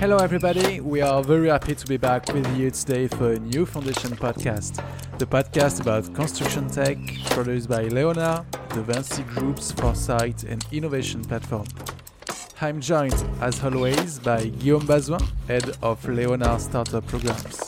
Hello, 0.00 0.16
everybody. 0.16 0.80
We 0.80 1.02
are 1.02 1.22
very 1.22 1.50
happy 1.50 1.74
to 1.74 1.86
be 1.86 1.98
back 1.98 2.32
with 2.32 2.46
you 2.56 2.70
today 2.70 3.06
for 3.06 3.32
a 3.32 3.38
new 3.38 3.66
Foundation 3.66 4.16
podcast, 4.16 4.82
the 5.18 5.26
podcast 5.26 5.82
about 5.82 6.14
construction 6.14 6.70
tech 6.70 6.96
produced 7.32 7.68
by 7.68 7.82
Leonard, 7.82 8.50
the 8.70 8.80
Vinci 8.80 9.22
Group's 9.24 9.72
foresight 9.72 10.44
and 10.44 10.64
innovation 10.72 11.22
platform. 11.22 11.66
I'm 12.62 12.80
joined, 12.80 13.22
as 13.42 13.62
always, 13.62 14.18
by 14.20 14.46
Guillaume 14.46 14.86
Bazouin, 14.86 15.20
head 15.46 15.76
of 15.82 16.02
Leonard 16.08 16.62
Startup 16.62 17.06
Programs. 17.06 17.58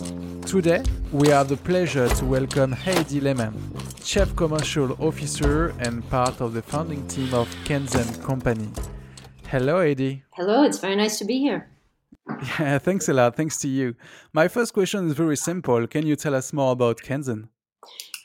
Today, 0.51 0.83
we 1.13 1.29
have 1.29 1.51
the 1.51 1.59
pleasure 1.59 2.09
to 2.09 2.25
welcome 2.25 2.73
Heidi 2.73 3.21
Lehmann, 3.21 3.55
Chief 4.03 4.35
Commercial 4.37 4.97
Officer 5.05 5.75
and 5.81 6.09
part 6.09 6.41
of 6.41 6.55
the 6.55 6.63
founding 6.63 7.07
team 7.09 7.35
of 7.35 7.47
Kenzen 7.67 8.25
Company. 8.25 8.71
Hello, 9.49 9.81
Heidi. 9.81 10.25
Hello, 10.31 10.63
it's 10.63 10.79
very 10.79 10.97
nice 10.97 11.19
to 11.19 11.27
be 11.27 11.39
here. 11.39 11.69
Yeah, 12.59 12.79
thanks 12.79 13.09
a 13.09 13.13
lot. 13.13 13.37
Thanks 13.37 13.59
to 13.59 13.69
you. 13.69 13.95
My 14.33 14.49
first 14.49 14.73
question 14.73 15.07
is 15.07 15.15
very 15.15 15.37
simple. 15.37 15.87
Can 15.87 16.07
you 16.07 16.17
tell 16.17 16.35
us 16.35 16.53
more 16.53 16.73
about 16.73 16.99
Kenzen? 16.99 17.49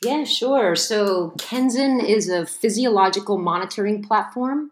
Yeah, 0.03 0.23
sure. 0.23 0.75
So, 0.75 1.33
Kenzen 1.37 2.03
is 2.03 2.29
a 2.29 2.45
physiological 2.45 3.37
monitoring 3.37 4.03
platform 4.03 4.71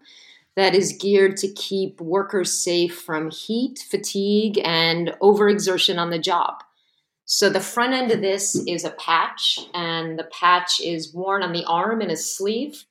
that 0.56 0.76
is 0.76 0.98
geared 1.00 1.38
to 1.38 1.52
keep 1.54 2.00
workers 2.00 2.54
safe 2.54 3.02
from 3.02 3.32
heat, 3.32 3.80
fatigue, 3.90 4.60
and 4.64 5.10
overexertion 5.22 5.98
on 5.98 6.12
the 6.12 6.20
job. 6.20 6.64
So, 7.26 7.50
the 7.50 7.60
front 7.60 7.94
end 7.94 8.12
of 8.12 8.22
this 8.22 8.56
is 8.68 8.86
a 8.86 8.92
patch, 8.92 9.60
and 9.74 10.20
the 10.20 10.26
patch 10.26 10.80
is 10.80 11.14
worn 11.14 11.42
on 11.42 11.54
the 11.54 11.66
arm 11.66 12.02
and 12.02 12.12
a 12.12 12.18
sleeve 12.18 12.86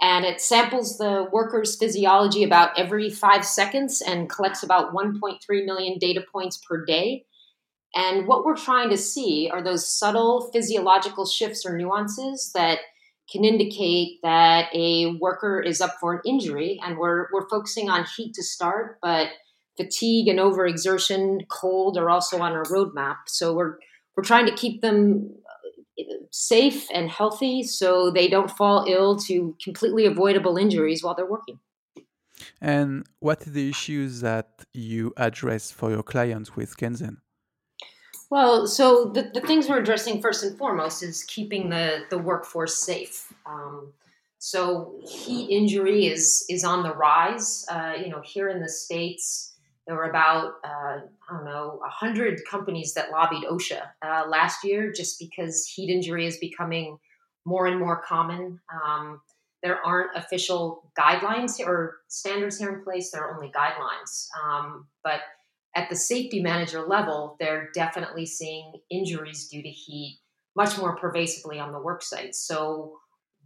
and 0.00 0.24
it 0.24 0.40
samples 0.40 0.96
the 0.96 1.28
worker's 1.30 1.76
physiology 1.76 2.42
about 2.42 2.78
every 2.78 3.10
five 3.10 3.44
seconds 3.44 4.00
and 4.00 4.30
collects 4.30 4.62
about 4.62 4.94
1.3 4.94 5.38
million 5.66 5.98
data 5.98 6.24
points 6.32 6.56
per 6.56 6.84
day. 6.84 7.26
And 7.94 8.26
what 8.26 8.44
we're 8.44 8.56
trying 8.56 8.88
to 8.90 8.96
see 8.96 9.50
are 9.52 9.62
those 9.62 9.86
subtle 9.86 10.50
physiological 10.52 11.26
shifts 11.26 11.66
or 11.66 11.76
nuances 11.76 12.50
that 12.54 12.78
can 13.30 13.44
indicate 13.44 14.20
that 14.22 14.68
a 14.74 15.16
worker 15.20 15.60
is 15.60 15.80
up 15.80 15.96
for 16.00 16.14
an 16.14 16.20
injury. 16.24 16.80
And 16.82 16.96
we're, 16.96 17.26
we're 17.32 17.48
focusing 17.48 17.90
on 17.90 18.06
heat 18.16 18.32
to 18.34 18.42
start, 18.42 18.98
but 19.02 19.28
fatigue 19.76 20.28
and 20.28 20.38
overexertion, 20.38 21.46
cold 21.48 21.98
are 21.98 22.10
also 22.10 22.38
on 22.38 22.52
our 22.52 22.64
roadmap. 22.64 23.16
So 23.26 23.54
we're, 23.54 23.76
we're 24.16 24.24
trying 24.24 24.46
to 24.46 24.54
keep 24.54 24.80
them 24.80 25.30
safe 26.30 26.86
and 26.92 27.10
healthy 27.10 27.62
so 27.62 28.10
they 28.10 28.28
don't 28.28 28.50
fall 28.50 28.84
ill 28.88 29.16
to 29.16 29.56
completely 29.62 30.06
avoidable 30.06 30.56
injuries 30.56 31.02
while 31.02 31.14
they're 31.14 31.26
working. 31.26 31.58
And 32.60 33.06
what 33.18 33.46
are 33.46 33.50
the 33.50 33.68
issues 33.68 34.20
that 34.20 34.64
you 34.72 35.12
address 35.16 35.70
for 35.70 35.90
your 35.90 36.02
clients 36.02 36.56
with 36.56 36.76
Kenzen? 36.76 37.18
Well, 38.30 38.66
so 38.68 39.06
the, 39.06 39.30
the 39.34 39.40
things 39.40 39.68
we're 39.68 39.80
addressing 39.80 40.22
first 40.22 40.44
and 40.44 40.56
foremost 40.56 41.02
is 41.02 41.24
keeping 41.24 41.68
the, 41.68 42.04
the 42.10 42.18
workforce 42.18 42.78
safe. 42.78 43.32
Um, 43.44 43.92
so 44.38 44.94
heat 45.06 45.50
injury 45.50 46.06
is 46.06 46.46
is 46.48 46.64
on 46.64 46.82
the 46.82 46.94
rise. 46.94 47.66
Uh, 47.68 47.94
you 48.02 48.08
know, 48.08 48.22
here 48.24 48.48
in 48.48 48.60
the 48.60 48.68
states, 48.68 49.54
there 49.86 49.96
were 49.96 50.10
about 50.10 50.54
uh, 50.64 51.00
I 51.28 51.32
don't 51.32 51.44
know 51.44 51.80
hundred 51.84 52.40
companies 52.48 52.94
that 52.94 53.10
lobbied 53.10 53.44
OSHA 53.44 53.82
uh, 54.02 54.24
last 54.28 54.64
year 54.64 54.92
just 54.92 55.18
because 55.18 55.66
heat 55.66 55.90
injury 55.90 56.26
is 56.26 56.38
becoming 56.38 56.98
more 57.44 57.66
and 57.66 57.78
more 57.78 58.02
common. 58.02 58.60
Um, 58.72 59.20
there 59.62 59.84
aren't 59.84 60.16
official 60.16 60.90
guidelines 60.98 61.60
or 61.60 61.98
standards 62.08 62.58
here 62.58 62.72
in 62.74 62.82
place. 62.82 63.10
There 63.10 63.22
are 63.22 63.34
only 63.34 63.52
guidelines, 63.52 64.26
um, 64.42 64.86
but 65.04 65.20
at 65.76 65.88
the 65.88 65.96
safety 65.96 66.42
manager 66.42 66.82
level, 66.82 67.36
they're 67.38 67.70
definitely 67.74 68.26
seeing 68.26 68.72
injuries 68.90 69.48
due 69.48 69.62
to 69.62 69.68
heat 69.68 70.18
much 70.56 70.76
more 70.78 70.96
pervasively 70.96 71.58
on 71.58 71.72
the 71.72 71.78
work 71.78 72.02
site. 72.02 72.34
So 72.34 72.98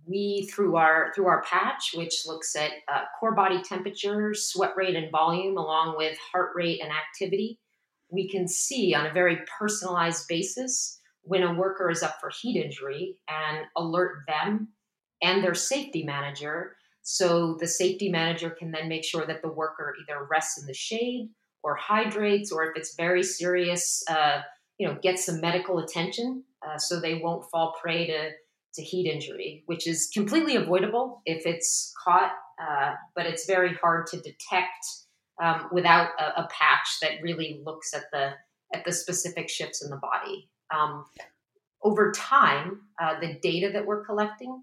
we 0.06 0.48
through 0.52 0.76
our 0.76 1.12
through 1.14 1.26
our 1.26 1.42
patch 1.42 1.92
which 1.94 2.24
looks 2.26 2.54
at 2.56 2.70
uh, 2.92 3.02
core 3.18 3.34
body 3.34 3.62
temperature 3.62 4.34
sweat 4.34 4.72
rate 4.76 4.96
and 4.96 5.10
volume 5.10 5.56
along 5.56 5.96
with 5.96 6.16
heart 6.32 6.50
rate 6.54 6.80
and 6.82 6.90
activity 6.92 7.58
we 8.10 8.28
can 8.28 8.46
see 8.46 8.94
on 8.94 9.06
a 9.06 9.12
very 9.12 9.38
personalized 9.58 10.26
basis 10.28 11.00
when 11.22 11.42
a 11.42 11.54
worker 11.54 11.90
is 11.90 12.02
up 12.02 12.16
for 12.20 12.30
heat 12.30 12.62
injury 12.62 13.18
and 13.28 13.66
alert 13.76 14.22
them 14.28 14.68
and 15.22 15.42
their 15.42 15.54
safety 15.54 16.04
manager. 16.04 16.76
So 17.02 17.56
the 17.58 17.66
safety 17.66 18.10
manager 18.10 18.50
can 18.50 18.70
then 18.70 18.88
make 18.88 19.04
sure 19.04 19.26
that 19.26 19.42
the 19.42 19.48
worker 19.48 19.94
either 20.00 20.26
rests 20.30 20.60
in 20.60 20.66
the 20.66 20.74
shade 20.74 21.30
or 21.62 21.74
hydrates 21.74 22.52
or 22.52 22.64
if 22.64 22.76
it's 22.76 22.94
very 22.94 23.22
serious 23.22 24.04
uh, 24.08 24.42
you 24.78 24.86
know 24.86 24.98
get 25.02 25.18
some 25.18 25.40
medical 25.40 25.78
attention 25.78 26.44
uh, 26.66 26.76
so 26.78 27.00
they 27.00 27.14
won't 27.14 27.48
fall 27.50 27.74
prey 27.80 28.06
to 28.06 28.30
to 28.74 28.82
heat 28.82 29.10
injury, 29.10 29.62
which 29.66 29.86
is 29.86 30.10
completely 30.12 30.56
avoidable 30.56 31.22
if 31.26 31.46
it's 31.46 31.92
caught, 32.04 32.32
uh, 32.60 32.94
but 33.14 33.26
it's 33.26 33.46
very 33.46 33.74
hard 33.74 34.06
to 34.08 34.16
detect 34.18 34.86
um, 35.42 35.68
without 35.72 36.10
a, 36.18 36.42
a, 36.42 36.48
patch 36.48 36.88
that 37.02 37.22
really 37.22 37.60
looks 37.64 37.92
at 37.92 38.04
the 38.12 38.32
at 38.72 38.84
the 38.84 38.92
specific 38.92 39.48
shifts 39.48 39.82
in 39.82 39.90
the 39.90 39.96
body. 39.96 40.48
Um, 40.74 41.04
over 41.82 42.12
time, 42.12 42.82
uh, 43.00 43.18
the 43.20 43.38
data 43.42 43.70
that 43.72 43.84
we're 43.84 44.04
collecting 44.04 44.62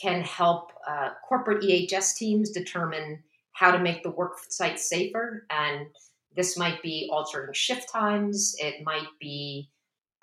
can 0.00 0.22
help 0.22 0.72
uh, 0.88 1.10
corporate 1.28 1.62
EHS 1.62 2.16
teams 2.16 2.50
determine 2.50 3.22
how 3.52 3.70
to 3.70 3.78
make 3.78 4.02
the 4.02 4.10
work 4.10 4.38
site 4.48 4.80
safer, 4.80 5.46
and 5.50 5.86
this 6.34 6.56
might 6.56 6.82
be 6.82 7.08
altering 7.12 7.52
shift 7.52 7.92
times. 7.92 8.54
It 8.58 8.84
might 8.84 9.08
be 9.20 9.70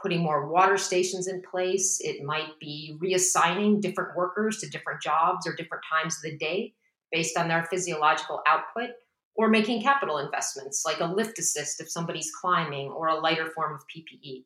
putting 0.01 0.21
more 0.21 0.49
water 0.49 0.77
stations 0.77 1.27
in 1.27 1.41
place. 1.41 1.99
It 2.01 2.23
might 2.23 2.59
be 2.59 2.97
reassigning 3.01 3.81
different 3.81 4.15
workers 4.15 4.57
to 4.59 4.69
different 4.69 5.01
jobs 5.01 5.47
or 5.47 5.55
different 5.55 5.83
times 5.91 6.15
of 6.17 6.31
the 6.31 6.37
day 6.37 6.73
based 7.11 7.37
on 7.37 7.47
their 7.47 7.63
physiological 7.63 8.41
output, 8.47 8.91
or 9.35 9.47
making 9.47 9.81
capital 9.81 10.17
investments 10.17 10.83
like 10.85 10.99
a 10.99 11.05
lift 11.05 11.39
assist 11.39 11.81
if 11.81 11.89
somebody's 11.89 12.31
climbing 12.39 12.89
or 12.89 13.07
a 13.07 13.15
lighter 13.15 13.49
form 13.55 13.73
of 13.73 13.81
PPE. 13.88 14.43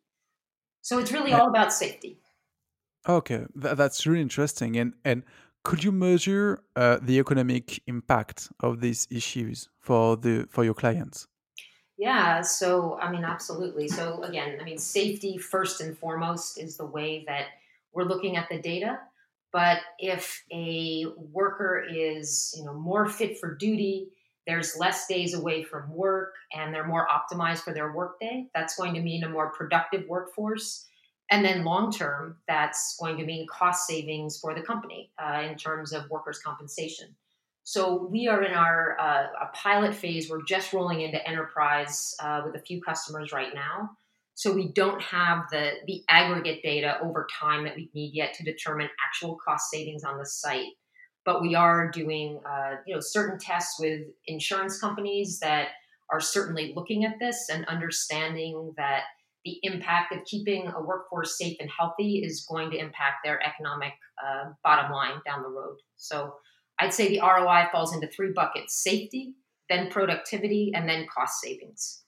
So 0.81 1.00
it's 1.00 1.12
really 1.12 1.34
all 1.34 1.50
about 1.50 1.74
safety. 1.74 2.19
Okay, 3.08 3.46
that's 3.56 4.06
really 4.06 4.22
interesting. 4.22 4.78
And 4.78 4.94
and 5.03 5.24
could 5.63 5.84
you 5.84 5.92
measure 5.92 6.63
uh, 6.75 7.00
the 7.02 7.19
economic 7.19 7.81
impact 7.88 8.50
of 8.59 8.81
these 8.81 9.08
issues 9.09 9.69
for 9.80 10.16
the 10.16 10.47
for 10.50 10.63
your 10.63 10.74
clients? 10.74 11.28
Yeah, 11.98 12.42
so 12.42 12.98
I 13.00 13.12
mean, 13.12 13.24
absolutely. 13.24 13.88
So 13.88 14.24
again, 14.24 14.58
I 14.59 14.64
mean, 14.64 14.78
safety 14.78 15.38
first 15.38 15.80
and 15.81 15.98
foremost 15.98 16.58
is 16.58 16.76
the 16.78 16.86
way 16.86 17.24
that 17.28 17.46
we're 17.94 18.04
looking 18.04 18.36
at 18.36 18.50
the 18.50 18.59
data. 18.59 19.00
But 19.52 19.80
if 20.00 20.44
a 20.52 21.06
worker 21.31 21.86
is, 21.88 22.56
you 22.58 22.66
know, 22.66 22.74
more 22.74 23.08
fit 23.08 23.40
for 23.40 23.54
duty, 23.54 24.08
there's 24.48 24.76
less 24.76 25.08
days 25.08 25.36
away 25.36 25.64
from 25.64 25.94
work, 25.94 26.34
and 26.54 26.74
they're 26.74 26.88
more 26.88 27.08
optimized 27.08 27.59
for 27.59 27.74
their 27.74 27.94
workday. 27.94 28.48
That's 28.56 28.75
going 28.75 28.96
to 28.96 29.02
mean 29.02 29.24
a 29.24 29.30
more 29.30 29.52
productive 29.52 30.08
workforce. 30.10 30.88
And 31.30 31.46
then 31.46 31.64
long 31.64 31.92
term, 31.92 32.38
that's 32.48 32.98
going 33.00 33.18
to 33.18 33.25
mean 33.25 33.48
cost 33.48 33.88
savings 33.88 34.40
for 34.40 34.54
the 34.54 34.62
company 34.62 35.12
uh, 35.24 35.44
in 35.50 35.56
terms 35.56 35.94
of 35.94 36.10
workers' 36.10 36.40
compensation. 36.40 37.16
So 37.63 38.07
we 38.12 38.28
are 38.28 38.44
in 38.44 38.53
our 38.53 38.97
uh, 39.00 39.28
a 39.41 39.56
pilot 39.56 39.96
phase. 39.96 40.29
We're 40.29 40.44
just 40.44 40.74
rolling 40.74 41.01
into 41.01 41.25
enterprise 41.28 42.13
uh, 42.19 42.41
with 42.46 42.56
a 42.56 42.63
few 42.63 42.81
customers 42.81 43.31
right 43.31 43.53
now. 43.53 43.91
So 44.35 44.51
we 44.51 44.72
don't 44.74 45.01
have 45.01 45.46
the 45.51 45.74
the 45.88 46.03
aggregate 46.09 46.62
data 46.62 46.97
over 47.01 47.28
time 47.40 47.63
that 47.63 47.75
we 47.75 47.89
need 47.94 48.13
yet 48.13 48.33
to 48.36 48.44
determine 48.44 48.89
actual 49.07 49.38
cost 49.45 49.69
savings 49.71 50.04
on 50.04 50.18
the 50.18 50.25
site. 50.25 50.71
But 51.24 51.42
we 51.42 51.56
are 51.56 51.89
doing 51.89 52.42
uh, 52.45 52.77
you 52.86 52.94
know 52.94 53.00
certain 53.00 53.39
tests 53.39 53.80
with 53.80 54.01
insurance 54.27 54.80
companies 54.80 55.39
that 55.39 55.69
are 56.12 56.19
certainly 56.19 56.74
looking 56.75 57.06
at 57.06 57.19
this 57.19 57.50
and 57.50 57.66
understanding 57.66 58.74
that 58.75 59.04
the 59.45 59.59
impact 59.63 60.13
of 60.13 60.24
keeping 60.25 60.68
a 60.68 60.81
workforce 60.81 61.38
safe 61.38 61.57
and 61.59 61.69
healthy 61.69 62.19
is 62.19 62.45
going 62.50 62.71
to 62.71 62.77
impact 62.77 63.18
their 63.24 63.42
economic 63.45 63.94
uh, 64.24 64.51
bottom 64.63 64.92
line 64.92 65.19
down 65.25 65.44
the 65.44 65.50
road. 65.50 65.77
So 65.95 66.36
I'd 66.83 66.94
say 66.94 67.07
the 67.07 67.21
ROI 67.21 67.69
falls 67.71 67.94
into 67.95 68.07
three 68.07 68.33
buckets 68.33 68.75
safety, 68.75 69.35
then 69.69 69.89
productivity, 69.89 70.71
and 70.75 70.88
then 70.88 71.07
cost 71.07 71.39
savings. 71.41 72.03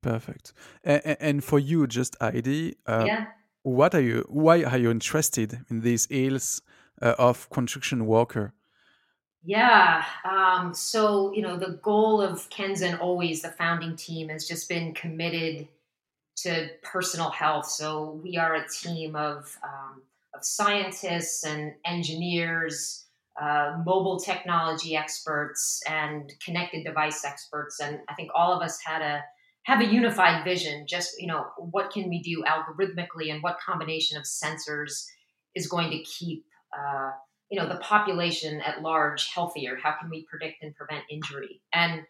Perfect. 0.00 0.52
And, 0.84 1.16
and 1.20 1.44
for 1.44 1.58
you, 1.58 1.86
just 1.88 2.16
Heidi, 2.20 2.76
uh, 2.86 3.04
yeah. 3.06 3.26
what 3.62 3.94
are 3.94 4.00
you, 4.00 4.24
why 4.28 4.62
are 4.62 4.78
you 4.78 4.90
interested 4.90 5.58
in 5.68 5.80
these 5.80 6.06
ills 6.08 6.62
uh, 7.02 7.14
of 7.18 7.50
construction 7.50 8.06
worker? 8.06 8.54
Yeah. 9.42 10.04
Um, 10.24 10.72
so, 10.72 11.32
you 11.32 11.42
know, 11.42 11.56
the 11.56 11.80
goal 11.82 12.22
of 12.22 12.48
Kenzen 12.50 13.00
always, 13.00 13.42
the 13.42 13.48
founding 13.48 13.96
team, 13.96 14.28
has 14.28 14.46
just 14.46 14.68
been 14.68 14.94
committed 14.94 15.66
to 16.36 16.68
personal 16.82 17.30
health. 17.30 17.66
So 17.66 18.20
we 18.22 18.36
are 18.36 18.54
a 18.54 18.68
team 18.68 19.16
of, 19.16 19.58
um, 19.64 20.02
of 20.34 20.44
scientists 20.44 21.44
and 21.44 21.74
engineers 21.84 23.06
uh, 23.40 23.78
mobile 23.86 24.18
technology 24.18 24.94
experts 24.94 25.82
and 25.88 26.32
connected 26.44 26.84
device 26.84 27.24
experts. 27.24 27.80
And 27.80 28.00
I 28.08 28.14
think 28.14 28.30
all 28.34 28.52
of 28.52 28.62
us 28.62 28.78
had 28.84 29.02
a 29.02 29.22
have 29.64 29.80
a 29.80 29.86
unified 29.86 30.44
vision. 30.44 30.86
Just 30.86 31.20
you 31.20 31.26
know, 31.26 31.46
what 31.58 31.90
can 31.90 32.08
we 32.08 32.20
do 32.22 32.44
algorithmically, 32.44 33.32
and 33.32 33.42
what 33.42 33.58
combination 33.64 34.18
of 34.18 34.24
sensors 34.24 35.06
is 35.54 35.66
going 35.68 35.90
to 35.90 36.02
keep 36.02 36.44
uh, 36.76 37.10
you 37.50 37.58
know 37.58 37.68
the 37.68 37.76
population 37.76 38.60
at 38.60 38.82
large 38.82 39.28
healthier? 39.28 39.76
How 39.82 39.94
can 40.00 40.10
we 40.10 40.26
predict 40.28 40.62
and 40.62 40.74
prevent 40.74 41.04
injury? 41.10 41.62
And 41.72 42.02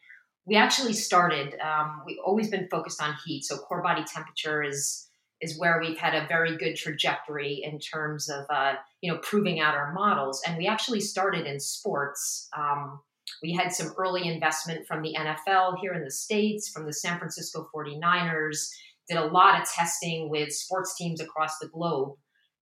we 0.47 0.57
actually 0.57 0.95
started. 0.95 1.55
Um, 1.61 2.03
we've 2.07 2.19
always 2.25 2.51
been 2.51 2.69
focused 2.69 3.01
on 3.01 3.15
heat, 3.25 3.45
so 3.45 3.57
core 3.59 3.83
body 3.83 4.05
temperature 4.05 4.63
is 4.63 5.10
is 5.41 5.59
where 5.59 5.81
we've 5.81 5.99
had 5.99 6.15
a 6.15 6.27
very 6.29 6.57
good 6.57 6.77
trajectory 6.77 7.63
in 7.65 7.79
terms 7.79 8.29
of 8.29 8.45
uh, 8.51 8.75
you 9.01 9.13
know 9.13 9.19
proving 9.19 9.61
out 9.61 9.75
our 9.75 9.93
models. 9.93 10.43
And 10.47 10.57
we 10.57 10.67
actually 10.67 11.01
started 11.01 11.47
in 11.47 11.61
sports. 11.61 12.49
Um, 12.57 13.01
we 13.43 13.53
had 13.53 13.73
some 13.73 13.95
early 13.97 14.29
investment 14.29 14.87
from 14.87 15.03
the 15.03 15.15
NFL 15.19 15.79
here 15.81 15.95
in 15.95 16.05
the 16.05 16.11
states, 16.11 16.69
from 16.69 16.87
the 16.87 16.93
San 16.93 17.19
Francisco 17.19 17.69
49ers. 17.75 18.69
Did 19.09 19.19
a 19.19 19.27
lot 19.27 19.61
of 19.61 19.69
testing 19.69 20.29
with 20.29 20.53
sports 20.53 20.97
teams 20.97 21.21
across 21.21 21.59
the 21.59 21.69
globe, 21.69 22.17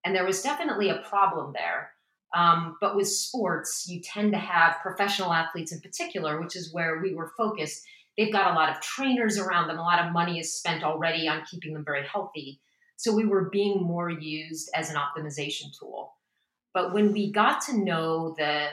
and 0.05 0.15
there 0.15 0.25
was 0.25 0.43
definitely 0.43 0.89
a 0.89 1.03
problem 1.09 1.53
there. 1.55 1.91
Um, 2.35 2.77
but 2.81 2.95
with 2.95 3.09
sports, 3.09 3.87
you 3.89 4.01
tend 4.01 4.33
to 4.33 4.39
have 4.39 4.81
professional 4.83 5.33
athletes 5.33 5.73
in 5.73 5.81
particular, 5.81 6.41
which 6.41 6.57
is 6.57 6.73
where 6.73 7.01
we 7.01 7.15
were 7.15 7.33
focused. 7.37 7.83
They've 8.17 8.33
got 8.33 8.53
a 8.53 8.55
lot 8.55 8.71
of 8.71 8.83
trainers 8.83 9.39
around 9.39 9.69
them. 9.69 9.79
A 9.79 9.83
lot 9.83 10.05
of 10.05 10.13
money 10.13 10.39
is 10.39 10.53
spent 10.53 10.85
already 10.85 11.29
on 11.29 11.45
keeping 11.51 11.73
them 11.73 11.85
very 11.85 12.07
healthy. 12.07 12.61
So 12.99 13.15
we 13.15 13.25
were 13.25 13.49
being 13.49 13.81
more 13.81 14.11
used 14.11 14.71
as 14.75 14.91
an 14.91 14.97
optimization 14.97 15.67
tool. 15.79 16.15
But 16.75 16.93
when 16.93 17.13
we 17.13 17.31
got 17.31 17.61
to 17.67 17.79
know 17.79 18.35
the 18.37 18.67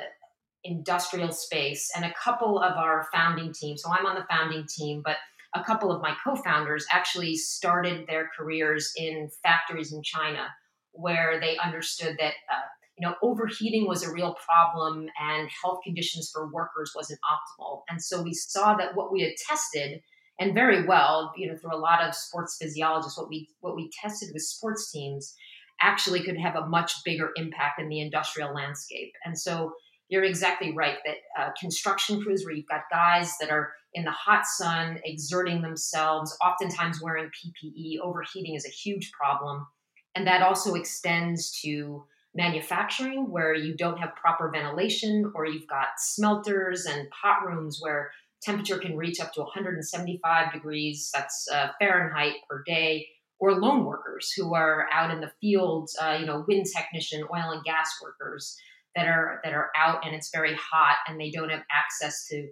industrial 0.63 1.31
space 1.31 1.92
and 1.95 2.04
a 2.04 2.13
couple 2.13 2.60
of 2.60 2.75
our 2.75 3.07
founding 3.13 3.54
team, 3.54 3.77
so 3.77 3.92
I'm 3.92 4.07
on 4.07 4.16
the 4.16 4.25
founding 4.27 4.66
team, 4.68 5.04
but 5.06 5.18
a 5.54 5.63
couple 5.63 5.92
of 5.92 6.01
my 6.01 6.16
co 6.24 6.36
founders 6.36 6.88
actually 6.92 7.36
started 7.36 8.07
their 8.07 8.31
careers 8.36 8.92
in 8.98 9.30
factories 9.44 9.94
in 9.94 10.01
China 10.01 10.48
where 10.92 11.39
they 11.39 11.57
understood 11.57 12.18
that. 12.19 12.33
Uh, 12.51 12.66
you 12.98 13.06
know, 13.06 13.16
overheating 13.21 13.86
was 13.89 14.04
a 14.04 14.13
real 14.13 14.36
problem 14.36 15.10
and 15.21 15.50
health 15.62 15.80
conditions 15.83 16.31
for 16.31 16.50
workers 16.54 16.94
wasn't 16.95 17.19
optimal. 17.30 17.81
And 17.89 18.01
so 18.01 18.21
we 18.21 18.33
saw 18.33 18.74
that 18.75 18.95
what 18.95 19.12
we 19.12 19.21
had 19.21 19.33
tested 19.36 20.01
and 20.40 20.54
very 20.54 20.86
well, 20.86 21.34
you 21.38 21.48
know, 21.48 21.58
through 21.58 21.76
a 21.76 21.78
lot 21.78 22.02
of 22.02 22.14
sports 22.14 22.58
physiologists, 22.60 23.18
what 23.18 23.30
we 23.30 23.50
what 23.62 23.76
we 23.76 23.90
tested 24.02 24.30
with 24.34 24.44
sports 24.44 24.92
teams 24.92 25.34
actually 25.82 26.24
could 26.24 26.38
have 26.38 26.56
a 26.56 26.68
much 26.68 26.94
bigger 27.04 27.32
impact 27.36 27.80
in 27.80 27.90
the 27.90 28.00
industrial 28.00 28.54
landscape. 28.54 29.12
And 29.26 29.38
so 29.38 29.74
you're 30.08 30.24
exactly 30.24 30.74
right 30.74 30.98
that 31.06 31.16
uh, 31.40 31.50
construction 31.60 32.22
crews 32.22 32.44
where 32.46 32.54
you've 32.54 32.68
got 32.68 32.82
guys 32.92 33.36
that 33.40 33.50
are 33.50 33.74
in 33.94 34.04
the 34.04 34.12
hot 34.12 34.46
sun 34.46 35.00
exerting 35.04 35.62
themselves, 35.62 36.38
oftentimes 36.42 37.02
wearing 37.02 37.26
PPE, 37.30 38.00
overheating 38.02 38.56
is 38.56 38.66
a 38.66 38.70
huge 38.70 39.12
problem. 39.12 39.66
And 40.14 40.28
that 40.28 40.42
also 40.42 40.76
extends 40.76 41.60
to 41.62 42.06
manufacturing 42.36 43.31
where 43.31 43.54
you 43.54 43.76
don't 43.76 43.98
have 43.98 44.16
proper 44.16 44.50
ventilation 44.50 45.31
or 45.34 45.46
you've 45.46 45.68
got 45.68 45.88
smelters 45.98 46.86
and 46.86 47.10
pot 47.10 47.46
rooms 47.46 47.80
where 47.81 48.12
temperature 48.42 48.78
can 48.78 48.96
reach 48.96 49.20
up 49.20 49.34
to 49.34 49.42
175 49.42 50.54
degrees, 50.54 51.10
that's 51.14 51.48
uh, 51.52 51.70
Fahrenheit 51.80 52.36
per 52.50 52.64
day, 52.66 53.08
or 53.40 53.54
lone 53.54 53.86
workers 53.86 54.32
who 54.32 54.54
are 54.54 54.88
out 54.92 55.12
in 55.12 55.22
the 55.22 55.32
field, 55.42 55.90
uh, 56.02 56.18
you 56.20 56.26
know, 56.26 56.46
wind 56.48 56.66
technician, 56.76 57.24
oil 57.24 57.52
and 57.52 57.64
gas 57.64 57.90
workers 58.02 58.58
that 58.96 59.08
are 59.08 59.42
that 59.44 59.54
are 59.54 59.72
out 59.78 60.06
and 60.06 60.16
it's 60.16 60.30
very 60.32 60.56
hot 60.56 60.96
and 61.08 61.20
they 61.20 61.30
don't 61.30 61.50
have 61.50 61.64
access 61.72 62.28
to 62.28 62.50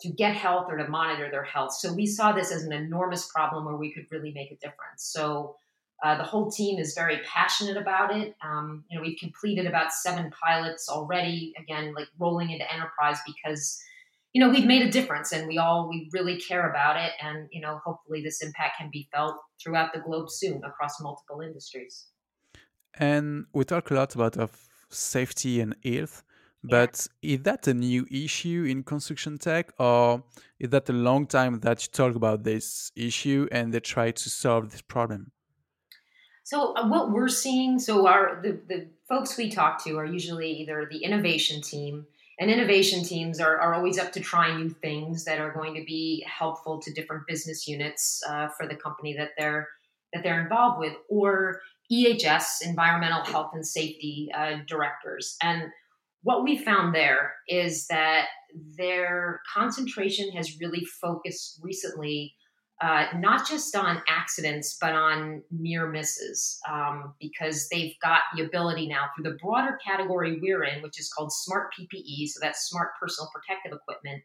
to 0.00 0.10
get 0.10 0.34
health 0.34 0.66
or 0.68 0.76
to 0.76 0.88
monitor 0.88 1.30
their 1.30 1.44
health. 1.44 1.72
So 1.72 1.92
we 1.92 2.06
saw 2.06 2.32
this 2.32 2.50
as 2.50 2.64
an 2.64 2.72
enormous 2.72 3.28
problem 3.28 3.64
where 3.64 3.76
we 3.76 3.92
could 3.92 4.06
really 4.10 4.32
make 4.32 4.50
a 4.50 4.56
difference. 4.56 5.04
So 5.04 5.56
uh, 6.02 6.18
the 6.18 6.24
whole 6.24 6.50
team 6.50 6.78
is 6.78 6.94
very 6.94 7.20
passionate 7.24 7.76
about 7.76 8.14
it. 8.14 8.34
Um, 8.42 8.84
you 8.90 8.98
know, 8.98 9.02
we've 9.02 9.18
completed 9.18 9.66
about 9.66 9.92
seven 9.92 10.30
pilots 10.30 10.88
already. 10.88 11.54
Again, 11.58 11.94
like 11.94 12.08
rolling 12.18 12.50
into 12.50 12.70
enterprise 12.70 13.18
because 13.24 13.80
you 14.34 14.40
know 14.40 14.50
we've 14.50 14.66
made 14.66 14.82
a 14.82 14.90
difference 14.90 15.32
and 15.32 15.48
we 15.48 15.56
all 15.56 15.88
we 15.88 16.10
really 16.12 16.38
care 16.38 16.68
about 16.68 16.96
it. 16.96 17.12
And 17.22 17.48
you 17.50 17.62
know 17.62 17.80
hopefully 17.84 18.20
this 18.22 18.42
impact 18.42 18.76
can 18.78 18.90
be 18.92 19.08
felt 19.14 19.36
throughout 19.62 19.94
the 19.94 20.00
globe 20.00 20.28
soon 20.28 20.62
across 20.64 21.00
multiple 21.00 21.40
industries. 21.40 22.06
And 22.98 23.46
we 23.54 23.64
talk 23.64 23.90
a 23.90 23.94
lot 23.94 24.14
about 24.14 24.36
of 24.36 24.50
safety 24.90 25.60
and 25.60 25.74
health 25.82 26.22
but 26.64 27.06
yeah. 27.20 27.34
is 27.34 27.42
that 27.42 27.66
a 27.66 27.74
new 27.74 28.06
issue 28.10 28.66
in 28.66 28.82
construction 28.84 29.36
tech? 29.36 29.70
Or 29.78 30.24
is 30.58 30.70
that 30.70 30.88
a 30.88 30.94
long 30.94 31.26
time 31.26 31.60
that 31.60 31.82
you 31.82 31.88
talk 31.92 32.16
about 32.16 32.42
this 32.42 32.90
issue 32.96 33.46
and 33.52 33.72
they 33.72 33.80
try 33.80 34.12
to 34.12 34.30
solve 34.30 34.70
this 34.70 34.80
problem? 34.80 35.30
So 36.42 36.74
uh, 36.74 36.88
what 36.88 37.10
we're 37.10 37.28
seeing 37.28 37.78
so 37.78 38.06
our 38.06 38.40
the, 38.42 38.60
the 38.66 38.88
folks 39.08 39.36
we 39.36 39.50
talk 39.50 39.82
to 39.84 39.98
are 39.98 40.04
usually 40.06 40.50
either 40.52 40.88
the 40.90 40.98
innovation 40.98 41.60
team 41.62 42.06
and 42.38 42.50
innovation 42.50 43.04
teams 43.04 43.40
are, 43.40 43.58
are 43.58 43.74
always 43.74 43.98
up 43.98 44.12
to 44.12 44.20
try 44.20 44.56
new 44.56 44.70
things 44.70 45.24
that 45.24 45.38
are 45.38 45.52
going 45.52 45.74
to 45.74 45.84
be 45.84 46.24
helpful 46.26 46.80
to 46.80 46.92
different 46.92 47.26
business 47.26 47.68
units 47.68 48.22
uh, 48.28 48.48
for 48.48 48.66
the 48.66 48.76
company 48.76 49.14
that 49.16 49.30
they're 49.38 49.68
that 50.12 50.22
they're 50.22 50.42
involved 50.42 50.78
with 50.78 50.94
or 51.08 51.60
ehs 51.92 52.62
environmental 52.62 53.24
health 53.24 53.50
and 53.52 53.66
safety 53.66 54.30
uh, 54.36 54.58
directors. 54.66 55.36
And 55.42 55.64
what 56.22 56.44
we 56.44 56.56
found 56.56 56.94
there 56.94 57.34
is 57.48 57.86
that 57.88 58.26
their 58.78 59.40
concentration 59.52 60.30
has 60.32 60.58
really 60.60 60.84
focused 60.84 61.60
recently 61.62 62.34
uh, 62.84 63.06
not 63.16 63.48
just 63.48 63.74
on 63.74 64.02
accidents, 64.06 64.76
but 64.78 64.92
on 64.92 65.42
near 65.50 65.88
misses, 65.88 66.60
um, 66.70 67.14
because 67.18 67.66
they've 67.70 67.94
got 68.02 68.20
the 68.36 68.44
ability 68.44 68.86
now 68.86 69.06
through 69.16 69.30
the 69.30 69.38
broader 69.42 69.78
category 69.82 70.38
we're 70.38 70.64
in, 70.64 70.82
which 70.82 71.00
is 71.00 71.10
called 71.10 71.32
smart 71.32 71.68
PPE, 71.72 72.28
so 72.28 72.40
that's 72.42 72.68
smart 72.68 72.90
personal 73.00 73.30
protective 73.34 73.72
equipment, 73.72 74.22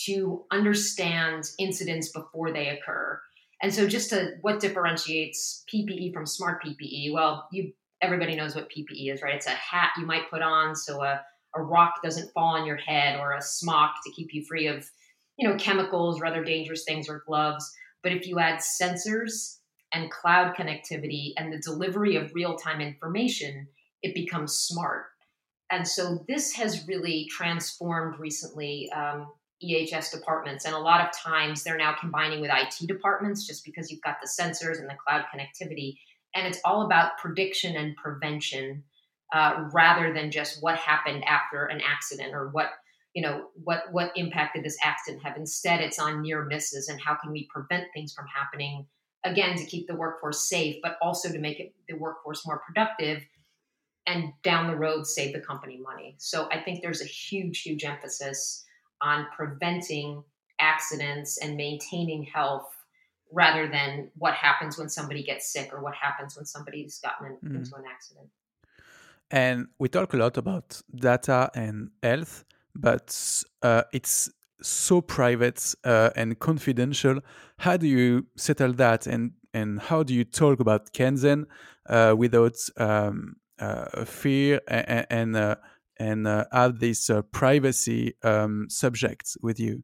to 0.00 0.44
understand 0.52 1.44
incidents 1.58 2.10
before 2.10 2.52
they 2.52 2.68
occur. 2.68 3.18
And 3.62 3.72
so, 3.72 3.88
just 3.88 4.10
to 4.10 4.32
what 4.42 4.60
differentiates 4.60 5.64
PPE 5.72 6.12
from 6.12 6.26
smart 6.26 6.62
PPE? 6.62 7.14
Well, 7.14 7.48
you 7.50 7.72
everybody 8.02 8.36
knows 8.36 8.54
what 8.54 8.68
PPE 8.68 9.14
is, 9.14 9.22
right? 9.22 9.34
It's 9.34 9.46
a 9.46 9.50
hat 9.50 9.92
you 9.96 10.04
might 10.04 10.30
put 10.30 10.42
on 10.42 10.76
so 10.76 11.02
a, 11.02 11.22
a 11.56 11.62
rock 11.62 12.02
doesn't 12.02 12.32
fall 12.34 12.54
on 12.54 12.66
your 12.66 12.76
head, 12.76 13.18
or 13.18 13.32
a 13.32 13.40
smock 13.40 13.94
to 14.04 14.12
keep 14.12 14.34
you 14.34 14.44
free 14.44 14.66
of 14.66 14.90
you 15.38 15.48
know, 15.48 15.56
chemicals 15.56 16.20
or 16.20 16.26
other 16.26 16.44
dangerous 16.44 16.84
things 16.84 17.08
or 17.08 17.22
gloves. 17.26 17.72
But 18.02 18.12
if 18.12 18.26
you 18.26 18.38
add 18.38 18.60
sensors 18.60 19.58
and 19.92 20.10
cloud 20.10 20.54
connectivity 20.54 21.32
and 21.36 21.52
the 21.52 21.58
delivery 21.58 22.16
of 22.16 22.34
real 22.34 22.56
time 22.56 22.80
information, 22.80 23.68
it 24.02 24.14
becomes 24.14 24.54
smart. 24.54 25.06
And 25.70 25.86
so 25.86 26.24
this 26.28 26.52
has 26.54 26.86
really 26.86 27.26
transformed 27.30 28.18
recently 28.18 28.90
um, 28.92 29.28
EHS 29.62 30.12
departments. 30.12 30.64
And 30.64 30.74
a 30.74 30.78
lot 30.78 31.00
of 31.00 31.12
times 31.12 31.62
they're 31.62 31.76
now 31.76 31.94
combining 31.98 32.40
with 32.40 32.50
IT 32.50 32.86
departments 32.86 33.46
just 33.46 33.64
because 33.64 33.90
you've 33.90 34.02
got 34.02 34.16
the 34.22 34.28
sensors 34.28 34.78
and 34.78 34.88
the 34.88 34.96
cloud 35.06 35.24
connectivity. 35.34 35.96
And 36.34 36.46
it's 36.46 36.60
all 36.64 36.82
about 36.82 37.18
prediction 37.18 37.76
and 37.76 37.96
prevention 37.96 38.84
uh, 39.34 39.68
rather 39.72 40.12
than 40.12 40.30
just 40.30 40.62
what 40.62 40.76
happened 40.76 41.24
after 41.24 41.66
an 41.66 41.80
accident 41.80 42.34
or 42.34 42.48
what 42.48 42.70
you 43.14 43.22
know 43.22 43.46
what 43.64 43.84
what 43.90 44.12
impact 44.16 44.54
did 44.54 44.64
this 44.64 44.78
accident 44.82 45.22
have? 45.24 45.36
Instead 45.36 45.80
it's 45.80 45.98
on 45.98 46.22
near 46.22 46.44
misses 46.44 46.88
and 46.88 47.00
how 47.00 47.16
can 47.16 47.32
we 47.32 47.48
prevent 47.52 47.84
things 47.94 48.12
from 48.12 48.26
happening 48.26 48.86
again 49.24 49.56
to 49.56 49.64
keep 49.64 49.86
the 49.86 49.96
workforce 49.96 50.48
safe 50.48 50.76
but 50.82 50.96
also 51.02 51.30
to 51.30 51.38
make 51.38 51.58
it 51.58 51.74
the 51.88 51.96
workforce 51.96 52.46
more 52.46 52.62
productive 52.66 53.22
and 54.06 54.32
down 54.42 54.68
the 54.68 54.76
road 54.76 55.06
save 55.06 55.32
the 55.32 55.40
company 55.40 55.78
money. 55.80 56.16
So 56.18 56.48
i 56.50 56.60
think 56.60 56.82
there's 56.82 57.02
a 57.02 57.06
huge 57.06 57.62
huge 57.62 57.84
emphasis 57.84 58.64
on 59.00 59.26
preventing 59.36 60.22
accidents 60.60 61.38
and 61.38 61.56
maintaining 61.56 62.24
health 62.24 62.68
rather 63.32 63.68
than 63.68 64.10
what 64.16 64.34
happens 64.34 64.78
when 64.78 64.88
somebody 64.88 65.22
gets 65.22 65.52
sick 65.52 65.72
or 65.72 65.82
what 65.82 65.94
happens 65.94 66.36
when 66.36 66.46
somebody's 66.46 66.98
gotten 66.98 67.36
mm. 67.44 67.56
into 67.56 67.74
an 67.76 67.84
accident. 67.90 68.28
And 69.30 69.68
we 69.78 69.88
talk 69.88 70.14
a 70.14 70.16
lot 70.16 70.38
about 70.38 70.80
data 70.94 71.50
and 71.54 71.90
health 72.02 72.44
but 72.74 73.42
uh, 73.62 73.82
it's 73.92 74.30
so 74.62 75.00
private 75.00 75.74
uh, 75.84 76.10
and 76.16 76.38
confidential. 76.38 77.20
How 77.58 77.76
do 77.76 77.86
you 77.86 78.26
settle 78.36 78.72
that, 78.74 79.06
and 79.06 79.32
and 79.54 79.80
how 79.80 80.02
do 80.02 80.14
you 80.14 80.24
talk 80.24 80.60
about 80.60 80.92
Kenzen 80.92 81.44
uh, 81.88 82.14
without 82.16 82.56
um, 82.76 83.36
uh, 83.58 84.04
fear 84.04 84.60
and 84.68 85.06
and, 85.10 85.36
uh, 85.36 85.56
and 85.98 86.26
uh, 86.26 86.44
have 86.52 86.78
this 86.78 87.10
privacy 87.32 88.14
um, 88.22 88.66
subject 88.68 89.36
with 89.42 89.58
you? 89.58 89.82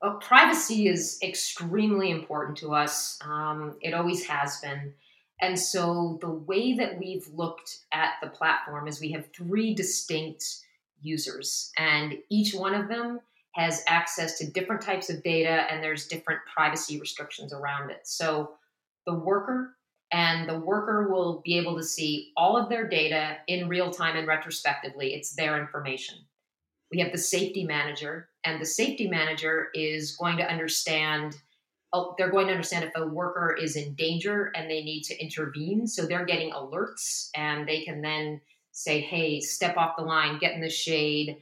Well, 0.00 0.18
privacy 0.20 0.86
is 0.86 1.18
extremely 1.22 2.10
important 2.10 2.58
to 2.58 2.72
us. 2.72 3.18
Um, 3.24 3.76
it 3.80 3.94
always 3.94 4.26
has 4.26 4.60
been. 4.60 4.94
And 5.40 5.58
so 5.58 6.18
the 6.20 6.30
way 6.30 6.74
that 6.74 6.98
we've 6.98 7.26
looked 7.32 7.78
at 7.92 8.12
the 8.22 8.28
platform 8.28 8.86
is 8.88 9.00
we 9.00 9.12
have 9.12 9.28
three 9.34 9.74
distinct 9.74 10.44
users, 11.00 11.72
and 11.78 12.14
each 12.30 12.54
one 12.54 12.74
of 12.74 12.88
them 12.88 13.20
has 13.54 13.82
access 13.88 14.38
to 14.38 14.50
different 14.50 14.82
types 14.82 15.10
of 15.10 15.22
data 15.22 15.66
and 15.70 15.82
there's 15.82 16.06
different 16.06 16.40
privacy 16.52 17.00
restrictions 17.00 17.52
around 17.52 17.90
it. 17.90 18.00
So 18.04 18.52
the 19.06 19.14
worker 19.14 19.74
and 20.12 20.48
the 20.48 20.58
worker 20.58 21.08
will 21.10 21.42
be 21.44 21.58
able 21.58 21.76
to 21.76 21.82
see 21.82 22.32
all 22.36 22.56
of 22.56 22.68
their 22.68 22.88
data 22.88 23.38
in 23.46 23.68
real 23.68 23.90
time 23.90 24.16
and 24.16 24.26
retrospectively. 24.26 25.14
It's 25.14 25.34
their 25.34 25.60
information. 25.60 26.18
We 26.90 27.00
have 27.00 27.12
the 27.12 27.18
safety 27.18 27.64
manager, 27.64 28.30
and 28.44 28.60
the 28.60 28.66
safety 28.66 29.08
manager 29.08 29.68
is 29.74 30.16
going 30.16 30.38
to 30.38 30.50
understand. 30.50 31.36
Oh, 31.92 32.14
they're 32.16 32.30
going 32.30 32.46
to 32.46 32.52
understand 32.52 32.84
if 32.84 32.92
a 32.96 33.06
worker 33.06 33.54
is 33.54 33.76
in 33.76 33.94
danger 33.94 34.52
and 34.54 34.70
they 34.70 34.82
need 34.82 35.02
to 35.04 35.22
intervene. 35.22 35.86
So 35.86 36.06
they're 36.06 36.24
getting 36.24 36.52
alerts, 36.52 37.28
and 37.34 37.68
they 37.68 37.82
can 37.82 38.00
then 38.00 38.40
say, 38.78 39.00
"Hey, 39.00 39.40
step 39.40 39.76
off 39.76 39.96
the 39.96 40.04
line, 40.04 40.38
get 40.38 40.54
in 40.54 40.60
the 40.60 40.70
shade, 40.70 41.38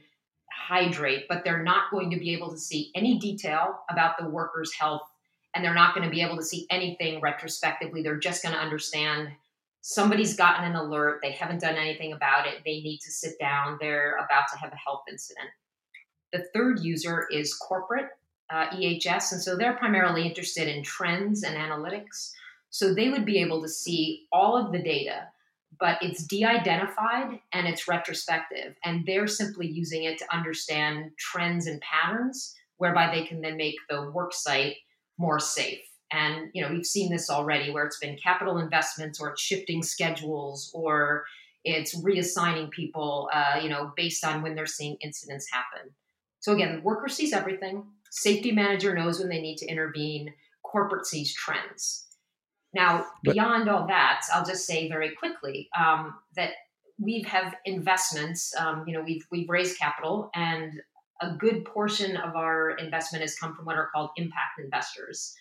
hydrate." 0.51 1.25
But 1.27 1.43
they're 1.43 1.63
not 1.63 1.91
going 1.91 2.09
to 2.11 2.17
be 2.17 2.33
able 2.33 2.51
to 2.51 2.57
see 2.57 2.91
any 2.95 3.19
detail 3.19 3.79
about 3.89 4.17
the 4.17 4.29
worker's 4.29 4.73
health 4.73 5.07
and 5.57 5.65
they're 5.65 5.73
not 5.73 5.95
going 5.95 6.07
to 6.07 6.13
be 6.13 6.21
able 6.21 6.37
to 6.37 6.43
see 6.43 6.67
anything 6.69 7.19
retrospectively. 7.19 8.03
They're 8.03 8.19
just 8.19 8.43
going 8.43 8.53
to 8.53 8.61
understand 8.61 9.29
somebody's 9.81 10.35
gotten 10.35 10.65
an 10.65 10.75
alert, 10.75 11.19
they 11.23 11.31
haven't 11.31 11.61
done 11.61 11.75
anything 11.75 12.13
about 12.13 12.45
it, 12.45 12.61
they 12.63 12.81
need 12.81 12.99
to 12.99 13.11
sit 13.11 13.39
down, 13.39 13.77
they're 13.79 14.17
about 14.17 14.47
to 14.51 14.59
have 14.59 14.71
a 14.71 14.75
health 14.75 15.03
incident. 15.09 15.47
The 16.31 16.45
third 16.53 16.81
user 16.81 17.25
is 17.31 17.55
corporate 17.55 18.09
uh, 18.51 18.67
EHS, 18.67 19.31
and 19.31 19.41
so 19.41 19.55
they're 19.55 19.77
primarily 19.77 20.27
interested 20.27 20.67
in 20.67 20.83
trends 20.83 21.43
and 21.43 21.55
analytics. 21.55 22.31
So 22.69 22.93
they 22.93 23.09
would 23.09 23.25
be 23.25 23.39
able 23.39 23.61
to 23.61 23.69
see 23.69 24.27
all 24.31 24.57
of 24.57 24.71
the 24.71 24.83
data, 24.83 25.29
but 25.79 25.97
it's 26.01 26.23
de 26.23 26.43
identified 26.43 27.39
and 27.53 27.67
it's 27.67 27.87
retrospective, 27.87 28.75
and 28.83 29.05
they're 29.05 29.27
simply 29.27 29.67
using 29.67 30.03
it 30.03 30.17
to 30.19 30.35
understand 30.35 31.11
trends 31.17 31.67
and 31.67 31.81
patterns, 31.81 32.55
whereby 32.77 33.13
they 33.13 33.25
can 33.25 33.41
then 33.41 33.57
make 33.57 33.75
the 33.89 34.09
work 34.11 34.33
site 34.33 34.77
more 35.17 35.39
safe. 35.39 35.81
And 36.11 36.49
you 36.53 36.61
know, 36.61 36.69
we've 36.69 36.85
seen 36.85 37.11
this 37.11 37.29
already 37.29 37.71
where 37.71 37.85
it's 37.85 37.99
been 37.99 38.17
capital 38.17 38.59
investments 38.59 39.19
or 39.19 39.29
it's 39.29 39.41
shifting 39.41 39.83
schedules 39.83 40.71
or 40.73 41.25
it's 41.63 41.99
reassigning 42.01 42.71
people, 42.71 43.29
uh, 43.33 43.59
you 43.61 43.67
know, 43.67 43.91
based 43.97 44.23
on 44.23 44.41
when 44.41 44.55
they're 44.55 44.65
seeing 44.65 44.95
incidents 45.01 45.47
happen. 45.51 45.91
So 46.39 46.53
again, 46.53 46.75
the 46.75 46.81
worker 46.81 47.09
sees 47.09 47.33
everything. 47.33 47.83
Safety 48.09 48.51
manager 48.51 48.95
knows 48.95 49.19
when 49.19 49.27
they 49.27 49.41
need 49.41 49.57
to 49.57 49.67
intervene. 49.67 50.33
Corporate 50.63 51.05
sees 51.05 51.33
trends. 51.33 52.06
Now, 52.77 53.07
but, 53.23 53.33
beyond 53.33 53.69
all 53.69 53.87
that, 53.87 54.21
I'll 54.33 54.45
just 54.45 54.67
say 54.67 54.87
very 54.87 55.15
quickly 55.15 55.67
um, 55.77 56.13
that 56.35 56.51
we 56.99 57.23
have 57.23 57.55
investments. 57.65 58.53
Um, 58.55 58.83
you 58.87 58.93
know, 58.93 59.01
we've 59.01 59.25
we've 59.31 59.49
raised 59.49 59.79
capital, 59.79 60.29
and 60.35 60.79
a 61.21 61.31
good 61.31 61.65
portion 61.65 62.15
of 62.17 62.35
our 62.35 62.71
investment 62.71 63.23
has 63.23 63.35
come 63.35 63.55
from 63.55 63.65
what 63.65 63.75
are 63.75 63.89
called 63.93 64.11
impact 64.15 64.59
investors. 64.63 65.35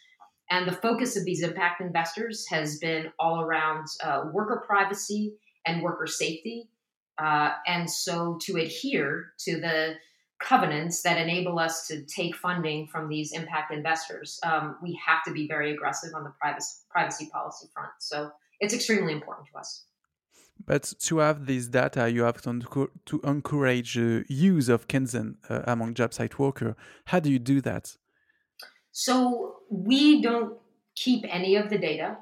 And 0.48 0.66
the 0.66 0.72
focus 0.72 1.16
of 1.16 1.24
these 1.24 1.42
impact 1.42 1.80
investors 1.80 2.46
has 2.48 2.78
been 2.78 3.12
all 3.18 3.42
around 3.42 3.86
uh, 4.02 4.24
worker 4.32 4.62
privacy 4.66 5.34
and 5.66 5.82
worker 5.82 6.06
safety. 6.06 6.70
Uh, 7.18 7.50
and 7.66 7.90
so, 7.90 8.38
to 8.42 8.56
adhere 8.56 9.32
to 9.40 9.60
the 9.60 9.96
covenants 10.40 11.02
that 11.02 11.18
enable 11.18 11.58
us 11.58 11.86
to 11.88 12.02
take 12.02 12.36
funding 12.36 12.86
from 12.86 13.08
these 13.08 13.32
impact 13.32 13.72
investors, 13.72 14.38
um, 14.44 14.76
we 14.82 14.98
have 15.04 15.24
to 15.24 15.32
be 15.32 15.46
very 15.46 15.72
aggressive 15.72 16.10
on 16.14 16.24
the 16.24 16.32
privacy, 16.40 16.82
privacy 16.90 17.28
policy 17.32 17.68
front. 17.72 17.90
So, 17.98 18.30
it's 18.60 18.72
extremely 18.72 19.12
important 19.12 19.48
to 19.52 19.58
us. 19.58 19.84
But 20.64 20.92
to 21.00 21.18
have 21.18 21.46
this 21.46 21.68
data, 21.68 22.10
you 22.10 22.22
have 22.22 22.40
to, 22.42 22.90
to 23.04 23.20
encourage 23.22 23.94
the 23.94 24.24
use 24.28 24.68
of 24.68 24.88
Kenzen 24.88 25.36
uh, 25.48 25.62
among 25.66 25.94
job 25.94 26.14
site 26.14 26.38
workers. 26.38 26.74
How 27.06 27.20
do 27.20 27.30
you 27.30 27.38
do 27.38 27.60
that? 27.60 27.96
So 28.92 29.56
we 29.70 30.22
don't 30.22 30.54
keep 30.94 31.24
any 31.28 31.56
of 31.56 31.68
the 31.68 31.76
data. 31.76 32.16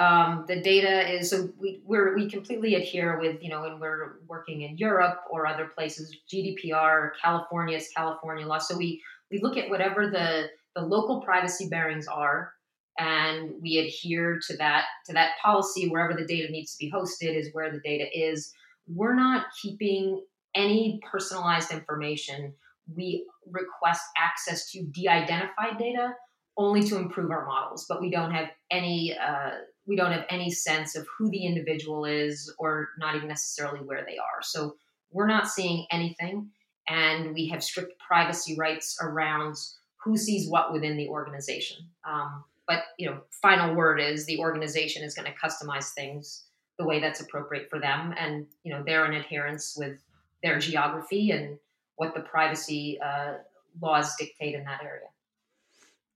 Um, 0.00 0.46
the 0.48 0.62
data 0.62 1.14
is 1.14 1.28
so 1.28 1.50
we 1.58 1.82
we 1.86 2.30
completely 2.30 2.74
adhere 2.74 3.20
with 3.20 3.42
you 3.42 3.50
know 3.50 3.60
when 3.60 3.78
we're 3.78 4.14
working 4.26 4.62
in 4.62 4.78
Europe 4.78 5.20
or 5.30 5.46
other 5.46 5.66
places 5.66 6.16
GDPR 6.32 7.10
California's 7.22 7.88
California 7.94 8.46
law. 8.46 8.56
So 8.56 8.78
we 8.78 9.02
we 9.30 9.40
look 9.42 9.58
at 9.58 9.68
whatever 9.68 10.08
the 10.08 10.48
the 10.74 10.80
local 10.80 11.20
privacy 11.20 11.68
bearings 11.68 12.06
are 12.06 12.54
and 12.98 13.52
we 13.60 13.76
adhere 13.76 14.40
to 14.46 14.56
that 14.56 14.84
to 15.04 15.12
that 15.12 15.32
policy. 15.42 15.90
Wherever 15.90 16.14
the 16.14 16.26
data 16.26 16.50
needs 16.50 16.74
to 16.76 16.78
be 16.78 16.90
hosted 16.90 17.36
is 17.36 17.50
where 17.52 17.70
the 17.70 17.80
data 17.80 18.06
is. 18.18 18.54
We're 18.88 19.14
not 19.14 19.48
keeping 19.60 20.24
any 20.54 20.98
personalized 21.12 21.72
information. 21.72 22.54
We 22.96 23.26
request 23.46 24.02
access 24.16 24.70
to 24.72 24.82
de-identified 24.82 25.78
data 25.78 26.14
only 26.56 26.82
to 26.82 26.96
improve 26.96 27.30
our 27.30 27.46
models 27.46 27.86
but 27.88 28.00
we 28.00 28.10
don't 28.10 28.32
have 28.32 28.48
any 28.70 29.16
uh, 29.16 29.52
we 29.90 29.96
don't 29.96 30.12
have 30.12 30.24
any 30.30 30.52
sense 30.52 30.94
of 30.94 31.04
who 31.18 31.28
the 31.30 31.44
individual 31.44 32.04
is 32.04 32.54
or 32.60 32.90
not 32.96 33.16
even 33.16 33.26
necessarily 33.26 33.80
where 33.80 34.04
they 34.06 34.18
are. 34.18 34.40
So 34.40 34.76
we're 35.10 35.26
not 35.26 35.48
seeing 35.48 35.84
anything 35.90 36.48
and 36.88 37.34
we 37.34 37.48
have 37.48 37.64
strict 37.64 37.98
privacy 37.98 38.54
rights 38.56 38.96
around 39.02 39.56
who 40.04 40.16
sees 40.16 40.48
what 40.48 40.72
within 40.72 40.96
the 40.96 41.08
organization. 41.08 41.78
Um, 42.08 42.44
but 42.68 42.84
you 42.98 43.10
know 43.10 43.20
final 43.42 43.74
word 43.74 44.00
is 44.00 44.26
the 44.26 44.38
organization 44.38 45.02
is 45.02 45.12
going 45.12 45.26
to 45.26 45.36
customize 45.36 45.90
things 45.90 46.44
the 46.78 46.86
way 46.86 47.00
that's 47.00 47.20
appropriate 47.20 47.68
for 47.68 47.80
them 47.80 48.14
and 48.16 48.46
you 48.62 48.72
know 48.72 48.84
they're 48.86 49.06
in 49.06 49.14
adherence 49.14 49.74
with 49.76 49.98
their 50.44 50.60
geography 50.60 51.32
and 51.32 51.58
what 51.96 52.14
the 52.14 52.20
privacy 52.20 52.96
uh, 53.04 53.34
laws 53.82 54.14
dictate 54.16 54.54
in 54.54 54.62
that 54.64 54.84
area. 54.84 55.08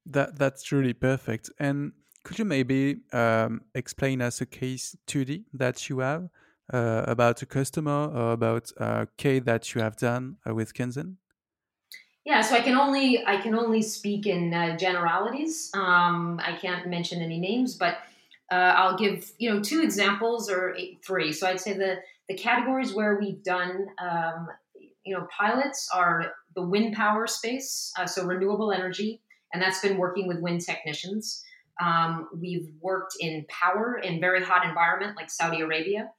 That 0.07 0.39
that's 0.39 0.63
truly 0.63 0.93
perfect. 0.93 1.51
And 1.59 1.93
could 2.25 2.39
you 2.39 2.45
maybe 2.45 2.97
um, 3.13 3.61
explain 3.75 4.21
us 4.23 4.41
a 4.41 4.47
case 4.47 4.97
study 5.07 5.45
that 5.53 5.89
you 5.89 6.01
have 6.01 6.29
uh, 6.73 7.05
about 7.07 7.43
a 7.43 7.47
customer 7.47 8.07
or 8.07 8.33
about 8.33 8.73
a 8.79 9.07
case 9.17 9.43
that 9.45 9.75
you 9.75 9.83
have 9.83 9.97
done 9.97 10.37
uh, 10.49 10.55
with 10.55 10.75
Kenzen? 10.75 11.17
Yeah, 12.25 12.41
so 12.41 12.55
I 12.55 12.61
can 12.61 12.75
only 12.75 13.23
I 13.27 13.37
can 13.37 13.55
only 13.55 13.83
speak 13.83 14.27
in 14.27 14.55
uh, 14.55 14.79
generalities. 14.79 15.71
Um, 15.75 16.41
I 16.43 16.57
can't 16.57 16.89
mention 16.89 17.21
any 17.21 17.39
names, 17.39 17.75
but 17.77 17.99
uh, 18.51 18.73
I'll 18.77 18.97
give 18.97 19.31
you 19.39 19.53
know 19.53 19.61
two 19.61 19.83
examples 19.83 20.51
or 20.51 20.75
eight, 20.75 21.01
three. 21.07 21.33
So 21.33 21.47
I'd 21.47 21.61
say 21.61 21.75
the 21.75 21.99
the 22.29 22.35
categories 22.35 22.95
where 22.95 23.19
we've 23.21 23.43
done 23.43 23.89
um, 23.99 24.49
you 25.05 25.15
know 25.15 25.29
pilots 25.31 25.91
are 25.95 26.33
the 26.55 26.63
wind 26.63 26.95
power 26.95 27.27
space, 27.27 27.93
uh, 27.99 28.07
so 28.07 28.25
renewable 28.25 28.73
energy, 28.73 29.21
and 29.53 29.63
that's 29.63 29.81
been 29.81 29.99
working 29.99 30.27
with 30.27 30.41
wind 30.41 30.63
technicians. 30.63 31.44
Um, 31.81 32.29
we've 32.39 32.69
worked 32.81 33.15
in 33.21 33.47
power 33.49 33.99
in 33.99 34.21
very 34.21 34.45
hot 34.45 34.67
environment 34.67 35.17
like 35.17 35.31
Saudi 35.31 35.61
Arabia 35.61 36.11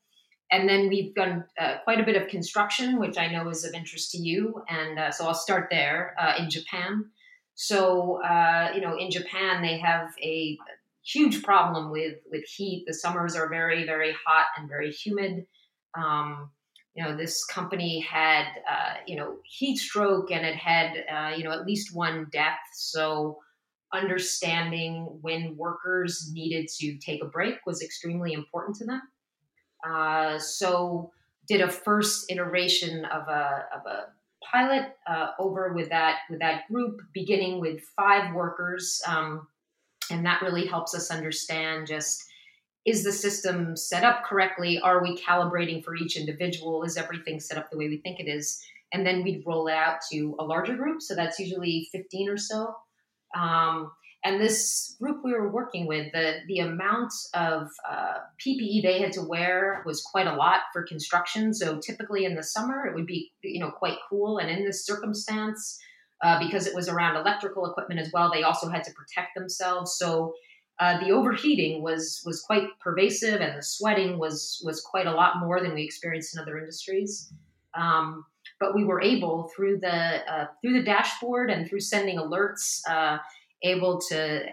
and 0.51 0.69
then 0.69 0.89
we've 0.89 1.13
done 1.15 1.43
uh, 1.59 1.77
quite 1.83 1.99
a 1.99 2.03
bit 2.03 2.21
of 2.21 2.27
construction, 2.27 2.99
which 2.99 3.17
I 3.17 3.27
know 3.27 3.49
is 3.49 3.65
of 3.65 3.73
interest 3.73 4.11
to 4.11 4.17
you. 4.17 4.63
And 4.69 4.99
uh, 4.99 5.11
so 5.11 5.25
I'll 5.25 5.33
start 5.33 5.67
there 5.71 6.15
uh, 6.19 6.35
in 6.37 6.49
Japan. 6.49 7.05
So 7.55 8.23
uh, 8.23 8.71
you 8.75 8.81
know, 8.81 8.97
in 8.97 9.09
Japan 9.09 9.61
they 9.61 9.79
have 9.79 10.09
a 10.21 10.57
huge 11.03 11.41
problem 11.41 11.91
with 11.91 12.17
with 12.31 12.43
heat. 12.43 12.85
The 12.85 12.93
summers 12.93 13.35
are 13.35 13.49
very 13.49 13.85
very 13.85 14.13
hot 14.25 14.47
and 14.57 14.69
very 14.69 14.91
humid. 14.91 15.47
Um, 15.97 16.51
you 16.93 17.03
know, 17.03 17.17
this 17.17 17.43
company 17.45 17.99
had 18.01 18.45
uh, 18.69 18.95
you 19.07 19.15
know 19.15 19.37
heat 19.45 19.77
stroke 19.77 20.31
and 20.31 20.45
it 20.45 20.55
had 20.55 21.05
uh, 21.11 21.35
you 21.35 21.43
know 21.43 21.51
at 21.51 21.65
least 21.65 21.95
one 21.95 22.27
death. 22.31 22.59
So 22.73 23.39
understanding 23.95 25.19
when 25.21 25.55
workers 25.57 26.29
needed 26.33 26.67
to 26.79 26.97
take 26.97 27.23
a 27.23 27.27
break 27.27 27.55
was 27.65 27.81
extremely 27.81 28.33
important 28.33 28.75
to 28.77 28.85
them. 28.85 29.01
Uh, 29.87 30.39
so 30.39 31.11
did 31.47 31.61
a 31.61 31.69
first 31.69 32.31
iteration 32.31 33.05
of 33.05 33.27
a, 33.27 33.65
of 33.75 33.85
a 33.85 34.05
pilot 34.51 34.95
uh, 35.07 35.29
over 35.39 35.73
with 35.73 35.89
that 35.89 36.19
with 36.29 36.39
that 36.39 36.67
group, 36.71 37.01
beginning 37.13 37.59
with 37.59 37.81
five 37.95 38.33
workers, 38.33 39.01
um, 39.07 39.47
and 40.09 40.25
that 40.25 40.41
really 40.41 40.65
helps 40.65 40.93
us 40.95 41.11
understand 41.11 41.87
just 41.87 42.23
is 42.85 43.03
the 43.03 43.11
system 43.11 43.75
set 43.75 44.03
up 44.03 44.23
correctly? 44.23 44.79
Are 44.79 45.01
we 45.01 45.17
calibrating 45.17 45.83
for 45.83 45.95
each 45.95 46.17
individual? 46.17 46.83
Is 46.83 46.97
everything 46.97 47.39
set 47.39 47.57
up 47.57 47.71
the 47.71 47.77
way 47.77 47.87
we 47.87 47.97
think 47.97 48.19
it 48.19 48.27
is? 48.27 48.63
And 48.93 49.05
then 49.05 49.23
we'd 49.23 49.43
roll 49.45 49.67
it 49.67 49.73
out 49.73 49.97
to 50.11 50.35
a 50.37 50.43
larger 50.43 50.75
group, 50.75 51.01
so 51.01 51.15
that's 51.15 51.39
usually 51.39 51.89
15 51.91 52.29
or 52.29 52.37
so. 52.37 52.75
Um, 53.35 53.91
and 54.23 54.41
this 54.41 54.95
group 54.99 55.23
we 55.23 55.33
were 55.33 55.51
working 55.51 55.85
with, 55.85 56.11
the, 56.11 56.37
the 56.47 56.59
amount 56.59 57.13
of 57.35 57.69
uh, 57.87 58.15
PPE 58.43 58.81
they 58.81 58.99
had 58.99 59.13
to 59.13 59.21
wear 59.21 59.83
was 59.85 60.01
quite 60.01 60.25
a 60.25 60.33
lot 60.33 60.61
for 60.73 60.81
construction. 60.81 61.53
So 61.53 61.77
typically 61.77 62.25
in 62.25 62.33
the 62.33 62.41
summer, 62.41 62.87
it 62.87 62.95
would 62.95 63.05
be 63.05 63.31
you 63.43 63.59
know 63.59 63.69
quite 63.69 63.97
cool. 64.09 64.39
And 64.39 64.49
in 64.49 64.65
this 64.65 64.83
circumstance, 64.83 65.79
uh, 66.23 66.39
because 66.39 66.65
it 66.65 66.73
was 66.73 66.89
around 66.89 67.17
electrical 67.17 67.69
equipment 67.69 67.99
as 67.99 68.11
well, 68.11 68.31
they 68.33 68.41
also 68.41 68.67
had 68.67 68.83
to 68.85 68.91
protect 68.93 69.35
themselves. 69.35 69.95
So 69.95 70.33
uh, 70.79 70.99
the 70.99 71.11
overheating 71.11 71.83
was 71.83 72.23
was 72.25 72.41
quite 72.41 72.67
pervasive, 72.81 73.41
and 73.41 73.57
the 73.57 73.63
sweating 73.63 74.17
was 74.17 74.59
was 74.65 74.81
quite 74.81 75.05
a 75.05 75.11
lot 75.11 75.39
more 75.39 75.61
than 75.61 75.75
we 75.75 75.83
experienced 75.83 76.35
in 76.35 76.41
other 76.41 76.57
industries. 76.57 77.31
Um, 77.75 78.25
but 78.59 78.75
we 78.75 78.85
were 78.85 79.01
able 79.01 79.49
through 79.55 79.79
the 79.79 80.31
uh, 80.31 80.47
through 80.61 80.73
the 80.73 80.83
dashboard 80.83 81.49
and 81.49 81.67
through 81.67 81.81
sending 81.81 82.17
alerts, 82.17 82.79
uh, 82.89 83.17
able 83.63 83.99
to 84.09 84.45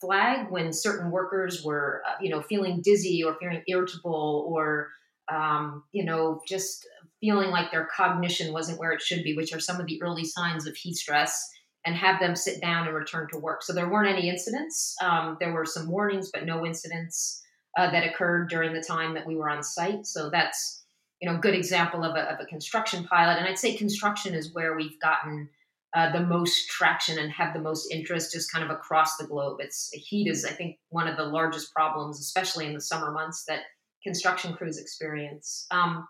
flag 0.00 0.50
when 0.50 0.72
certain 0.72 1.10
workers 1.10 1.62
were, 1.64 2.02
uh, 2.08 2.14
you 2.20 2.28
know, 2.28 2.42
feeling 2.42 2.80
dizzy 2.82 3.22
or 3.24 3.36
feeling 3.40 3.62
irritable 3.68 4.46
or 4.48 4.88
um, 5.32 5.84
you 5.92 6.04
know, 6.04 6.40
just 6.46 6.86
feeling 7.20 7.50
like 7.50 7.70
their 7.70 7.88
cognition 7.94 8.52
wasn't 8.52 8.78
where 8.78 8.92
it 8.92 9.00
should 9.00 9.22
be, 9.22 9.36
which 9.36 9.52
are 9.52 9.60
some 9.60 9.80
of 9.80 9.86
the 9.86 10.02
early 10.02 10.24
signs 10.24 10.66
of 10.66 10.76
heat 10.76 10.94
stress, 10.94 11.48
and 11.86 11.94
have 11.94 12.20
them 12.20 12.36
sit 12.36 12.60
down 12.60 12.86
and 12.86 12.94
return 12.94 13.28
to 13.32 13.38
work. 13.38 13.62
So 13.62 13.72
there 13.72 13.88
weren't 13.88 14.08
any 14.08 14.28
incidents. 14.28 14.94
Um, 15.02 15.36
there 15.40 15.52
were 15.52 15.64
some 15.64 15.88
warnings, 15.88 16.30
but 16.32 16.44
no 16.44 16.66
incidents 16.66 17.42
uh, 17.78 17.90
that 17.90 18.04
occurred 18.04 18.50
during 18.50 18.72
the 18.72 18.82
time 18.82 19.14
that 19.14 19.26
we 19.26 19.36
were 19.36 19.48
on 19.48 19.62
site. 19.62 20.06
So 20.06 20.30
that's 20.30 20.81
you 21.22 21.30
know, 21.30 21.38
good 21.38 21.54
example 21.54 22.02
of 22.02 22.16
a, 22.16 22.32
of 22.32 22.40
a 22.40 22.46
construction 22.46 23.04
pilot. 23.04 23.38
And 23.38 23.46
I'd 23.46 23.56
say 23.56 23.76
construction 23.76 24.34
is 24.34 24.52
where 24.52 24.74
we've 24.74 24.98
gotten 25.00 25.48
uh, 25.94 26.10
the 26.10 26.20
most 26.20 26.68
traction 26.68 27.16
and 27.20 27.30
have 27.30 27.54
the 27.54 27.60
most 27.60 27.92
interest 27.92 28.32
just 28.32 28.50
kind 28.50 28.64
of 28.64 28.70
across 28.70 29.16
the 29.18 29.26
globe. 29.26 29.58
It's 29.60 29.90
heat 29.92 30.26
is, 30.26 30.44
I 30.44 30.50
think, 30.50 30.78
one 30.88 31.06
of 31.06 31.16
the 31.16 31.24
largest 31.24 31.72
problems, 31.72 32.18
especially 32.18 32.66
in 32.66 32.74
the 32.74 32.80
summer 32.80 33.12
months 33.12 33.44
that 33.46 33.60
construction 34.02 34.54
crews 34.54 34.78
experience. 34.78 35.66
Um, 35.70 36.08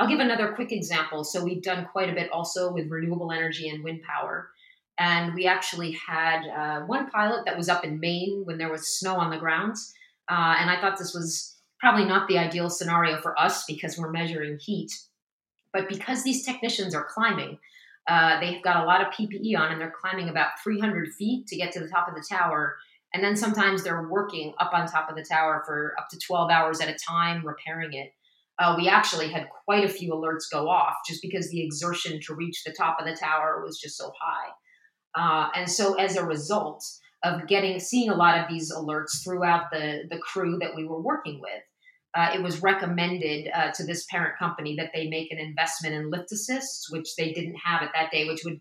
I'll 0.00 0.08
give 0.08 0.18
another 0.18 0.52
quick 0.54 0.72
example. 0.72 1.22
So 1.22 1.44
we've 1.44 1.62
done 1.62 1.86
quite 1.92 2.10
a 2.10 2.14
bit 2.14 2.28
also 2.32 2.72
with 2.72 2.90
renewable 2.90 3.30
energy 3.30 3.68
and 3.68 3.84
wind 3.84 4.00
power. 4.02 4.50
And 4.98 5.34
we 5.34 5.46
actually 5.46 5.92
had 5.92 6.42
uh, 6.48 6.80
one 6.86 7.10
pilot 7.10 7.44
that 7.44 7.56
was 7.56 7.68
up 7.68 7.84
in 7.84 8.00
Maine 8.00 8.42
when 8.44 8.58
there 8.58 8.72
was 8.72 8.98
snow 8.98 9.14
on 9.14 9.30
the 9.30 9.38
ground. 9.38 9.76
Uh, 10.28 10.56
and 10.58 10.68
I 10.68 10.80
thought 10.80 10.98
this 10.98 11.14
was 11.14 11.57
probably 11.80 12.04
not 12.04 12.28
the 12.28 12.38
ideal 12.38 12.70
scenario 12.70 13.20
for 13.20 13.38
us 13.38 13.64
because 13.64 13.98
we're 13.98 14.10
measuring 14.10 14.58
heat. 14.58 14.92
But 15.72 15.88
because 15.88 16.24
these 16.24 16.44
technicians 16.44 16.94
are 16.94 17.04
climbing, 17.04 17.58
uh, 18.08 18.40
they've 18.40 18.62
got 18.62 18.82
a 18.82 18.86
lot 18.86 19.00
of 19.00 19.08
PPE 19.08 19.56
on 19.56 19.70
and 19.70 19.80
they're 19.80 19.94
climbing 20.00 20.28
about 20.28 20.60
300 20.62 21.12
feet 21.12 21.46
to 21.48 21.56
get 21.56 21.72
to 21.72 21.80
the 21.80 21.88
top 21.88 22.08
of 22.08 22.14
the 22.14 22.24
tower. 22.28 22.76
And 23.14 23.22
then 23.22 23.36
sometimes 23.36 23.84
they're 23.84 24.08
working 24.08 24.54
up 24.58 24.72
on 24.72 24.86
top 24.86 25.08
of 25.08 25.16
the 25.16 25.24
tower 25.24 25.62
for 25.66 25.94
up 25.98 26.08
to 26.10 26.18
12 26.18 26.50
hours 26.50 26.80
at 26.80 26.88
a 26.88 26.98
time, 26.98 27.46
repairing 27.46 27.92
it. 27.92 28.12
Uh, 28.58 28.74
we 28.76 28.88
actually 28.88 29.28
had 29.28 29.48
quite 29.64 29.84
a 29.84 29.88
few 29.88 30.12
alerts 30.12 30.50
go 30.50 30.68
off 30.68 30.96
just 31.06 31.22
because 31.22 31.48
the 31.50 31.62
exertion 31.62 32.20
to 32.20 32.34
reach 32.34 32.64
the 32.64 32.72
top 32.72 32.98
of 32.98 33.06
the 33.06 33.14
tower 33.14 33.62
was 33.64 33.78
just 33.78 33.96
so 33.96 34.10
high. 34.20 34.48
Uh, 35.14 35.48
and 35.54 35.70
so 35.70 35.94
as 35.94 36.16
a 36.16 36.24
result, 36.24 36.84
of 37.24 37.46
getting 37.46 37.80
seeing 37.80 38.10
a 38.10 38.14
lot 38.14 38.38
of 38.38 38.48
these 38.48 38.72
alerts 38.72 39.22
throughout 39.22 39.70
the 39.70 40.04
the 40.10 40.18
crew 40.18 40.58
that 40.58 40.74
we 40.76 40.84
were 40.84 41.00
working 41.00 41.40
with. 41.40 41.62
Uh, 42.18 42.30
it 42.34 42.42
was 42.42 42.60
recommended 42.62 43.48
uh, 43.54 43.70
to 43.70 43.84
this 43.84 44.04
parent 44.06 44.36
company 44.36 44.74
that 44.74 44.90
they 44.92 45.06
make 45.06 45.30
an 45.30 45.38
investment 45.38 45.94
in 45.94 46.10
lift 46.10 46.32
assists, 46.32 46.90
which 46.90 47.14
they 47.14 47.32
didn't 47.32 47.54
have 47.54 47.80
at 47.80 47.90
that 47.94 48.10
day, 48.10 48.26
which 48.26 48.44
would 48.44 48.60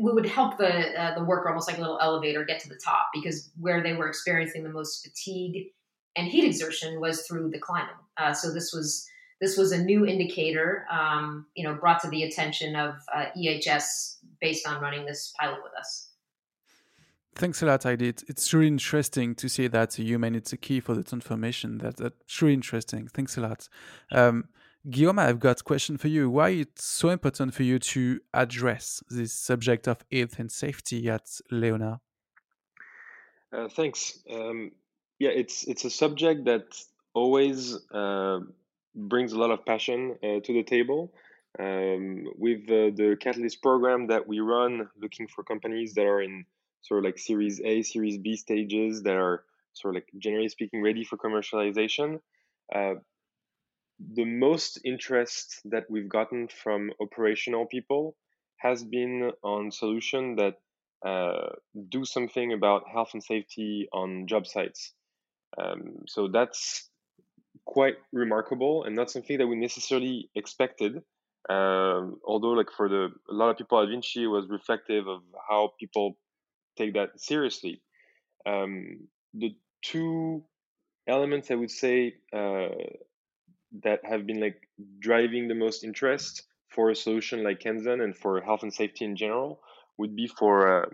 would 0.00 0.26
help 0.26 0.58
the 0.58 1.00
uh, 1.00 1.14
the 1.14 1.24
worker 1.24 1.48
almost 1.48 1.68
like 1.68 1.78
a 1.78 1.80
little 1.80 2.00
elevator 2.00 2.44
get 2.44 2.58
to 2.58 2.68
the 2.68 2.80
top 2.84 3.06
because 3.14 3.48
where 3.60 3.80
they 3.80 3.92
were 3.92 4.08
experiencing 4.08 4.64
the 4.64 4.70
most 4.70 5.06
fatigue 5.06 5.68
and 6.16 6.26
heat 6.26 6.44
exertion 6.44 7.00
was 7.00 7.22
through 7.22 7.50
the 7.50 7.60
climbing. 7.60 7.94
Uh, 8.16 8.34
so 8.34 8.52
this 8.52 8.72
was 8.72 9.08
this 9.40 9.56
was 9.56 9.70
a 9.70 9.82
new 9.82 10.04
indicator, 10.04 10.84
um, 10.90 11.46
you 11.54 11.62
know, 11.62 11.74
brought 11.76 12.00
to 12.00 12.10
the 12.10 12.24
attention 12.24 12.74
of 12.74 12.96
uh, 13.14 13.26
EHS 13.38 14.16
based 14.40 14.66
on 14.66 14.82
running 14.82 15.06
this 15.06 15.32
pilot 15.38 15.60
with 15.62 15.72
us. 15.78 16.09
Thanks 17.40 17.62
a 17.62 17.66
lot, 17.66 17.84
Heidi. 17.84 18.08
It's 18.28 18.52
really 18.52 18.66
interesting 18.66 19.34
to 19.36 19.48
see 19.48 19.66
that 19.68 19.94
human 19.94 20.34
is 20.34 20.52
a 20.52 20.58
key 20.58 20.78
for 20.78 20.94
the 20.94 21.02
transformation. 21.02 21.78
That, 21.78 21.96
that's 21.96 22.42
really 22.42 22.52
interesting. 22.52 23.08
Thanks 23.08 23.38
a 23.38 23.40
lot. 23.40 23.66
Um, 24.12 24.50
Guillaume, 24.90 25.20
I've 25.20 25.40
got 25.40 25.62
a 25.62 25.64
question 25.64 25.96
for 25.96 26.08
you. 26.08 26.28
Why 26.28 26.50
it's 26.50 26.84
so 26.84 27.08
important 27.08 27.54
for 27.54 27.62
you 27.62 27.78
to 27.78 28.20
address 28.34 29.02
this 29.08 29.32
subject 29.32 29.88
of 29.88 30.04
health 30.12 30.38
and 30.38 30.52
safety 30.52 31.08
at 31.08 31.30
Leonard? 31.50 32.00
Uh, 33.50 33.68
thanks. 33.70 34.18
Um, 34.30 34.72
yeah, 35.18 35.30
it's 35.30 35.66
it's 35.66 35.86
a 35.86 35.90
subject 35.90 36.44
that 36.44 36.66
always 37.14 37.74
uh, 37.90 38.40
brings 38.94 39.32
a 39.32 39.38
lot 39.38 39.50
of 39.50 39.64
passion 39.64 40.14
uh, 40.22 40.40
to 40.40 40.52
the 40.52 40.62
table. 40.62 41.14
Um, 41.58 42.26
with 42.36 42.66
the 42.66 43.16
Catalyst 43.18 43.62
program 43.62 44.08
that 44.08 44.28
we 44.28 44.40
run, 44.40 44.90
looking 45.00 45.26
for 45.26 45.42
companies 45.42 45.94
that 45.94 46.04
are 46.04 46.20
in 46.20 46.44
sort 46.82 46.98
of 46.98 47.04
like 47.04 47.18
Series 47.18 47.60
A, 47.60 47.82
Series 47.82 48.18
B 48.18 48.36
stages 48.36 49.02
that 49.02 49.16
are 49.16 49.44
sort 49.74 49.94
of 49.94 50.02
like 50.02 50.08
generally 50.18 50.48
speaking 50.48 50.82
ready 50.82 51.04
for 51.04 51.16
commercialization. 51.16 52.20
Uh, 52.74 52.94
the 54.14 54.24
most 54.24 54.80
interest 54.84 55.60
that 55.66 55.84
we've 55.90 56.08
gotten 56.08 56.48
from 56.48 56.90
operational 57.00 57.66
people 57.66 58.16
has 58.56 58.82
been 58.82 59.32
on 59.42 59.70
solution 59.70 60.36
that 60.36 60.54
uh, 61.06 61.50
do 61.88 62.04
something 62.04 62.52
about 62.52 62.88
health 62.92 63.10
and 63.14 63.22
safety 63.22 63.88
on 63.92 64.26
job 64.26 64.46
sites. 64.46 64.92
Um, 65.58 66.04
so 66.06 66.28
that's 66.28 66.88
quite 67.64 67.94
remarkable 68.12 68.84
and 68.84 68.96
not 68.96 69.10
something 69.10 69.38
that 69.38 69.46
we 69.46 69.56
necessarily 69.56 70.30
expected. 70.34 71.02
Um, 71.48 72.20
although, 72.24 72.52
like 72.52 72.70
for 72.76 72.88
the 72.88 73.08
a 73.30 73.32
lot 73.32 73.50
of 73.50 73.56
people 73.56 73.80
at 73.80 73.88
Vinci, 73.88 74.26
was 74.26 74.46
reflective 74.48 75.08
of 75.08 75.22
how 75.48 75.72
people 75.80 76.18
take 76.80 76.94
that 76.94 77.20
seriously. 77.20 77.82
Um, 78.46 79.08
the 79.34 79.54
two 79.82 80.42
elements 81.06 81.50
I 81.50 81.54
would 81.54 81.70
say 81.70 82.14
uh, 82.32 82.68
that 83.82 84.00
have 84.04 84.26
been 84.26 84.40
like 84.40 84.60
driving 85.00 85.48
the 85.48 85.54
most 85.54 85.84
interest 85.84 86.42
for 86.68 86.90
a 86.90 86.96
solution 86.96 87.44
like 87.44 87.60
Kenzen 87.60 88.02
and 88.02 88.16
for 88.16 88.40
health 88.40 88.62
and 88.62 88.72
safety 88.72 89.04
in 89.04 89.16
general 89.16 89.60
would 89.98 90.14
be 90.16 90.26
for 90.26 90.82
uh, 90.84 90.86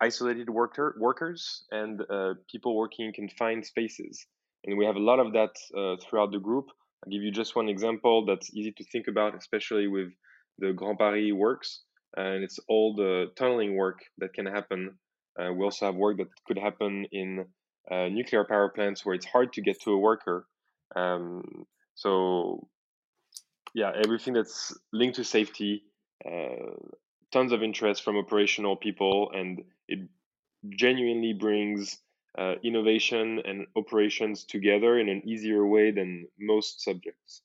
isolated 0.00 0.50
worker 0.50 0.96
workers 0.98 1.64
and 1.70 2.02
uh, 2.10 2.34
people 2.50 2.76
working 2.76 3.06
in 3.06 3.12
confined 3.12 3.64
spaces. 3.64 4.26
And 4.64 4.76
we 4.78 4.84
have 4.84 4.96
a 4.96 5.06
lot 5.10 5.18
of 5.18 5.32
that 5.32 5.54
uh, 5.76 5.96
throughout 6.02 6.32
the 6.32 6.38
group. 6.38 6.66
I'll 7.04 7.10
give 7.10 7.22
you 7.22 7.32
just 7.32 7.56
one 7.56 7.68
example 7.68 8.26
that's 8.26 8.54
easy 8.54 8.72
to 8.72 8.84
think 8.84 9.08
about, 9.08 9.36
especially 9.36 9.88
with 9.88 10.10
the 10.58 10.72
Grand 10.72 10.98
Paris 10.98 11.32
works. 11.32 11.82
And 12.16 12.44
it's 12.44 12.60
all 12.68 12.94
the 12.94 13.32
tunneling 13.36 13.74
work 13.76 14.00
that 14.18 14.34
can 14.34 14.46
happen 14.46 14.98
uh, 15.38 15.52
we 15.52 15.64
also 15.64 15.86
have 15.86 15.94
work 15.94 16.18
that 16.18 16.28
could 16.46 16.58
happen 16.58 17.06
in 17.12 17.46
uh, 17.90 18.08
nuclear 18.08 18.44
power 18.44 18.68
plants 18.68 19.04
where 19.04 19.14
it's 19.14 19.26
hard 19.26 19.52
to 19.54 19.60
get 19.60 19.80
to 19.82 19.92
a 19.92 19.98
worker. 19.98 20.46
Um, 20.94 21.66
so, 21.94 22.68
yeah, 23.74 23.92
everything 23.94 24.34
that's 24.34 24.76
linked 24.92 25.16
to 25.16 25.24
safety, 25.24 25.84
uh, 26.24 26.76
tons 27.32 27.52
of 27.52 27.62
interest 27.62 28.02
from 28.02 28.16
operational 28.16 28.76
people, 28.76 29.30
and 29.34 29.62
it 29.88 30.08
genuinely 30.70 31.32
brings 31.32 31.98
uh, 32.38 32.54
innovation 32.62 33.40
and 33.44 33.66
operations 33.76 34.44
together 34.44 34.98
in 34.98 35.08
an 35.08 35.22
easier 35.26 35.66
way 35.66 35.90
than 35.90 36.26
most 36.38 36.82
subjects. 36.82 37.42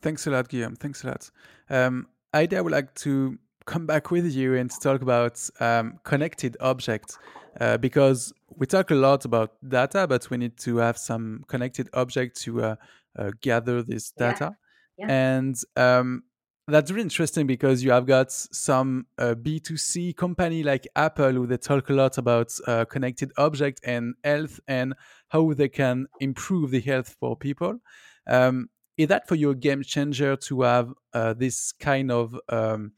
Thanks 0.00 0.26
a 0.26 0.30
lot, 0.30 0.48
Guillaume. 0.48 0.76
Thanks 0.76 1.04
a 1.04 1.08
lot. 1.08 1.30
Um, 1.68 2.08
Heidi, 2.32 2.56
I 2.56 2.60
would 2.60 2.72
like 2.72 2.94
to 2.94 3.38
come 3.64 3.86
back 3.86 4.10
with 4.10 4.32
you 4.32 4.54
and 4.56 4.70
talk 4.82 5.02
about 5.02 5.48
um, 5.60 5.98
connected 6.04 6.56
objects 6.60 7.18
uh, 7.60 7.76
because 7.78 8.32
we 8.56 8.66
talk 8.66 8.90
a 8.90 8.94
lot 8.94 9.24
about 9.24 9.52
data, 9.66 10.06
but 10.06 10.28
we 10.30 10.36
need 10.36 10.56
to 10.58 10.76
have 10.78 10.98
some 10.98 11.44
connected 11.48 11.88
object 11.92 12.40
to 12.42 12.62
uh, 12.62 12.76
uh, 13.18 13.30
gather 13.40 13.82
this 13.82 14.10
data. 14.10 14.56
Yeah. 14.98 15.06
Yeah. 15.06 15.06
And 15.10 15.56
um, 15.76 16.22
that's 16.68 16.90
really 16.90 17.02
interesting 17.02 17.46
because 17.46 17.82
you 17.82 17.90
have 17.90 18.06
got 18.06 18.30
some 18.30 19.06
uh, 19.18 19.34
B2C 19.34 20.16
company 20.16 20.62
like 20.62 20.86
Apple 20.94 21.32
who 21.32 21.46
they 21.46 21.56
talk 21.56 21.90
a 21.90 21.92
lot 21.92 22.18
about 22.18 22.52
uh, 22.66 22.84
connected 22.84 23.32
object 23.36 23.80
and 23.84 24.14
health 24.22 24.60
and 24.68 24.94
how 25.28 25.52
they 25.54 25.68
can 25.68 26.06
improve 26.20 26.70
the 26.70 26.80
health 26.80 27.16
for 27.18 27.36
people. 27.36 27.78
Um, 28.26 28.68
is 28.96 29.08
that 29.08 29.26
for 29.26 29.34
you 29.34 29.50
a 29.50 29.54
game 29.54 29.82
changer 29.82 30.36
to 30.36 30.62
have 30.62 30.92
uh, 31.14 31.32
this 31.32 31.72
kind 31.72 32.10
of 32.10 32.38
um, 32.48 32.92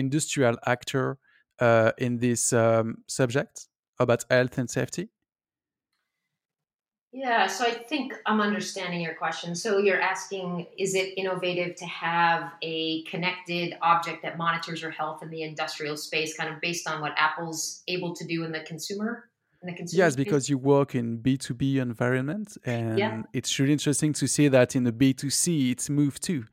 industrial 0.00 0.56
actor 0.66 1.18
uh, 1.60 1.92
in 1.98 2.18
this 2.18 2.52
um, 2.52 2.96
subject 3.06 3.68
about 3.98 4.24
health 4.30 4.58
and 4.58 4.68
safety? 4.68 5.08
Yeah, 7.12 7.48
so 7.48 7.64
I 7.64 7.72
think 7.72 8.14
I'm 8.24 8.40
understanding 8.40 9.00
your 9.00 9.14
question. 9.14 9.56
So 9.56 9.78
you're 9.78 10.00
asking 10.00 10.66
is 10.78 10.94
it 10.94 11.12
innovative 11.16 11.74
to 11.76 11.86
have 11.86 12.52
a 12.62 13.02
connected 13.04 13.76
object 13.82 14.22
that 14.22 14.38
monitors 14.38 14.80
your 14.80 14.92
health 14.92 15.22
in 15.22 15.30
the 15.30 15.42
industrial 15.42 15.96
space, 15.96 16.36
kind 16.36 16.54
of 16.54 16.60
based 16.60 16.88
on 16.88 17.00
what 17.00 17.12
Apple's 17.16 17.82
able 17.88 18.14
to 18.14 18.24
do 18.24 18.44
in 18.44 18.52
the 18.52 18.60
consumer? 18.60 19.28
In 19.60 19.70
the 19.70 19.76
consumer 19.76 20.04
yes, 20.04 20.12
space? 20.12 20.24
because 20.24 20.48
you 20.48 20.56
work 20.56 20.94
in 20.94 21.18
B2B 21.18 21.76
environment, 21.76 22.56
and 22.64 22.98
yeah. 22.98 23.22
it's 23.32 23.58
really 23.58 23.72
interesting 23.72 24.12
to 24.12 24.28
see 24.28 24.46
that 24.46 24.76
in 24.76 24.84
the 24.84 24.92
B2C 24.92 25.72
it's 25.72 25.90
moved 25.90 26.22
too. 26.22 26.44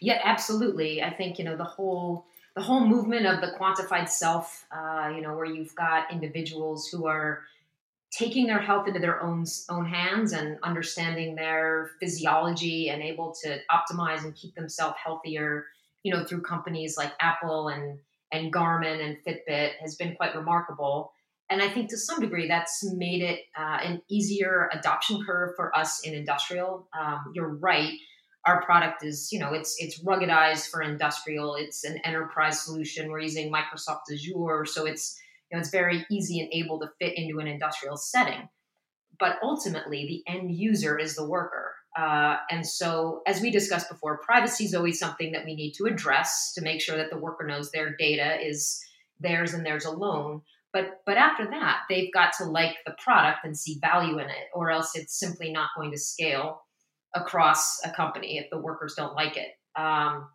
Yeah, 0.00 0.20
absolutely. 0.24 1.00
I 1.00 1.10
think 1.10 1.38
you 1.38 1.44
know 1.44 1.56
the 1.56 1.64
whole 1.64 2.26
the 2.54 2.62
whole 2.62 2.86
movement 2.86 3.26
of 3.26 3.40
the 3.40 3.56
quantified 3.58 4.08
self, 4.08 4.66
uh, 4.70 5.10
you 5.14 5.22
know, 5.22 5.34
where 5.34 5.46
you've 5.46 5.74
got 5.74 6.12
individuals 6.12 6.88
who 6.88 7.06
are 7.06 7.42
taking 8.10 8.46
their 8.46 8.60
health 8.60 8.86
into 8.86 9.00
their 9.00 9.22
own 9.22 9.44
own 9.70 9.86
hands 9.86 10.32
and 10.32 10.58
understanding 10.62 11.34
their 11.34 11.92
physiology 11.98 12.90
and 12.90 13.02
able 13.02 13.34
to 13.42 13.58
optimize 13.70 14.24
and 14.24 14.34
keep 14.34 14.54
themselves 14.54 14.96
healthier 15.02 15.66
you 16.02 16.12
know, 16.12 16.24
through 16.24 16.42
companies 16.42 16.96
like 16.96 17.12
Apple 17.20 17.68
and 17.68 17.98
and 18.30 18.52
Garmin 18.52 19.04
and 19.04 19.18
Fitbit 19.26 19.72
has 19.80 19.94
been 19.94 20.16
quite 20.16 20.34
remarkable. 20.34 21.12
And 21.50 21.60
I 21.60 21.68
think 21.68 21.90
to 21.90 21.98
some 21.98 22.18
degree 22.18 22.48
that's 22.48 22.82
made 22.94 23.20
it 23.20 23.40
uh, 23.56 23.78
an 23.82 24.00
easier 24.08 24.70
adoption 24.72 25.22
curve 25.24 25.54
for 25.54 25.76
us 25.76 26.00
in 26.00 26.14
industrial. 26.14 26.88
Um, 26.98 27.32
you're 27.34 27.54
right. 27.56 27.92
Our 28.44 28.62
product 28.62 29.04
is, 29.04 29.30
you 29.32 29.38
know, 29.38 29.52
it's 29.52 29.76
it's 29.78 30.02
ruggedized 30.02 30.68
for 30.68 30.82
industrial. 30.82 31.54
It's 31.54 31.84
an 31.84 31.98
enterprise 32.04 32.60
solution. 32.60 33.10
We're 33.10 33.20
using 33.20 33.52
Microsoft 33.52 34.12
Azure, 34.12 34.64
so 34.66 34.84
it's 34.84 35.16
you 35.50 35.56
know 35.56 35.60
it's 35.60 35.70
very 35.70 36.04
easy 36.10 36.40
and 36.40 36.48
able 36.52 36.80
to 36.80 36.90
fit 36.98 37.16
into 37.16 37.38
an 37.38 37.46
industrial 37.46 37.96
setting. 37.96 38.48
But 39.18 39.36
ultimately, 39.42 40.06
the 40.06 40.32
end 40.32 40.50
user 40.50 40.98
is 40.98 41.14
the 41.14 41.26
worker. 41.26 41.74
Uh, 41.96 42.38
and 42.50 42.66
so, 42.66 43.22
as 43.26 43.40
we 43.42 43.50
discussed 43.50 43.88
before, 43.88 44.18
privacy 44.18 44.64
is 44.64 44.74
always 44.74 44.98
something 44.98 45.32
that 45.32 45.44
we 45.44 45.54
need 45.54 45.72
to 45.72 45.84
address 45.84 46.52
to 46.54 46.62
make 46.62 46.80
sure 46.80 46.96
that 46.96 47.10
the 47.10 47.18
worker 47.18 47.46
knows 47.46 47.70
their 47.70 47.94
data 47.96 48.40
is 48.44 48.82
theirs 49.20 49.52
and 49.54 49.64
theirs 49.64 49.84
alone. 49.84 50.42
But 50.72 51.02
but 51.04 51.18
after 51.18 51.44
that, 51.50 51.82
they've 51.88 52.12
got 52.12 52.32
to 52.38 52.44
like 52.44 52.78
the 52.86 52.96
product 52.98 53.44
and 53.44 53.56
see 53.56 53.78
value 53.80 54.18
in 54.18 54.30
it, 54.30 54.48
or 54.54 54.70
else 54.70 54.96
it's 54.96 55.18
simply 55.18 55.52
not 55.52 55.70
going 55.76 55.90
to 55.92 55.98
scale 55.98 56.62
across 57.14 57.80
a 57.84 57.90
company 57.90 58.38
if 58.38 58.50
the 58.50 58.58
workers 58.58 58.94
don't 58.94 59.14
like 59.14 59.36
it. 59.36 59.48
Um, 59.76 60.28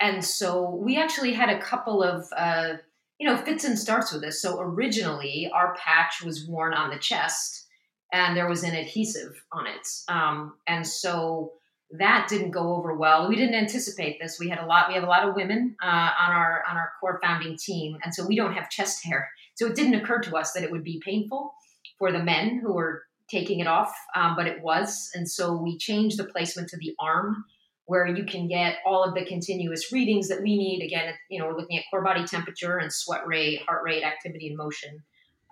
and 0.00 0.24
so 0.24 0.70
we 0.70 0.96
actually 0.96 1.32
had 1.32 1.50
a 1.50 1.60
couple 1.60 2.02
of 2.02 2.26
uh, 2.36 2.74
you 3.18 3.28
know 3.28 3.36
fits 3.36 3.64
and 3.64 3.78
starts 3.78 4.12
with 4.12 4.22
this. 4.22 4.40
So 4.40 4.58
originally, 4.60 5.50
our 5.52 5.74
patch 5.74 6.22
was 6.24 6.46
worn 6.46 6.72
on 6.74 6.90
the 6.90 6.98
chest, 6.98 7.66
and 8.12 8.36
there 8.36 8.48
was 8.48 8.62
an 8.62 8.74
adhesive 8.74 9.44
on 9.52 9.66
it, 9.66 9.86
um, 10.08 10.54
and 10.66 10.86
so 10.86 11.52
that 11.98 12.28
didn't 12.28 12.52
go 12.52 12.74
over 12.76 12.94
well. 12.94 13.28
We 13.28 13.36
didn't 13.36 13.56
anticipate 13.56 14.20
this. 14.20 14.38
We 14.38 14.48
had 14.48 14.60
a 14.60 14.66
lot. 14.66 14.88
We 14.88 14.94
have 14.94 15.02
a 15.02 15.08
lot 15.08 15.28
of 15.28 15.34
women 15.34 15.76
uh, 15.82 15.86
on 15.86 16.30
our 16.30 16.64
on 16.68 16.76
our 16.76 16.92
core 17.00 17.20
founding 17.22 17.56
team, 17.56 17.98
and 18.02 18.14
so 18.14 18.26
we 18.26 18.36
don't 18.36 18.54
have 18.54 18.70
chest 18.70 19.04
hair. 19.04 19.28
So 19.54 19.66
it 19.66 19.74
didn't 19.74 19.96
occur 19.96 20.20
to 20.20 20.36
us 20.36 20.52
that 20.52 20.62
it 20.62 20.70
would 20.70 20.84
be 20.84 21.02
painful 21.04 21.52
for 21.98 22.12
the 22.12 22.22
men 22.22 22.60
who 22.62 22.72
were 22.72 23.02
taking 23.30 23.60
it 23.60 23.66
off, 23.66 23.94
um, 24.14 24.34
but 24.36 24.46
it 24.46 24.62
was. 24.62 25.10
And 25.14 25.28
so 25.28 25.54
we 25.54 25.78
changed 25.78 26.18
the 26.18 26.24
placement 26.24 26.68
to 26.70 26.76
the 26.76 26.94
arm 26.98 27.44
where 27.86 28.06
you 28.06 28.24
can 28.24 28.46
get 28.46 28.76
all 28.86 29.02
of 29.02 29.14
the 29.14 29.24
continuous 29.24 29.92
readings 29.92 30.28
that 30.28 30.42
we 30.42 30.56
need. 30.56 30.84
Again, 30.84 31.14
you 31.28 31.38
know, 31.38 31.46
we're 31.46 31.56
looking 31.56 31.78
at 31.78 31.84
core 31.90 32.02
body 32.02 32.24
temperature 32.24 32.78
and 32.78 32.92
sweat 32.92 33.26
rate, 33.26 33.62
heart 33.62 33.82
rate, 33.84 34.04
activity, 34.04 34.48
and 34.48 34.56
motion. 34.56 35.02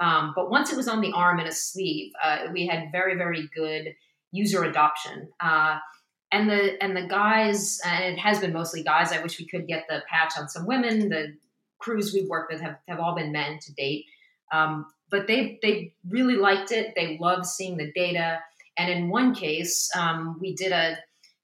Um, 0.01 0.33
but 0.37 0.51
once 0.51 0.71
it 0.71 0.77
was 0.77 0.87
on 0.87 1.01
the 1.01 1.13
arm 1.13 1.41
and 1.41 1.49
a 1.49 1.53
sleeve, 1.53 2.13
uh, 2.23 2.47
we 2.53 2.67
had 2.67 2.93
very, 2.93 3.17
very 3.17 3.49
good 3.55 3.95
user 4.31 4.63
adoption. 4.63 5.29
Uh, 5.41 5.79
and 6.31 6.49
the 6.49 6.83
and 6.83 6.97
the 6.97 7.07
guys, 7.09 7.81
and 7.85 8.05
it 8.05 8.19
has 8.19 8.39
been 8.39 8.53
mostly 8.53 8.83
guys. 8.83 9.13
I 9.13 9.23
wish 9.23 9.39
we 9.39 9.47
could 9.47 9.67
get 9.67 9.87
the 9.89 10.03
patch 10.09 10.35
on 10.39 10.49
some 10.49 10.67
women. 10.67 11.09
The 11.09 11.35
crews 11.79 12.13
we've 12.13 12.29
worked 12.29 12.53
with 12.53 12.61
have, 12.61 12.77
have 12.87 13.01
all 13.01 13.15
been 13.15 13.33
men 13.33 13.59
to 13.63 13.73
date. 13.73 14.05
Um, 14.53 14.87
but 15.11 15.27
they 15.27 15.59
they 15.63 15.95
really 16.09 16.37
liked 16.37 16.73
it. 16.73 16.95
They 16.97 17.19
loved 17.21 17.47
seeing 17.47 17.77
the 17.77 17.91
data. 17.93 18.41
And 18.77 18.91
in 18.91 19.09
one 19.09 19.35
case, 19.35 19.91
um, 19.97 20.39
we 20.41 20.55
did 20.55 20.73
a 20.73 20.97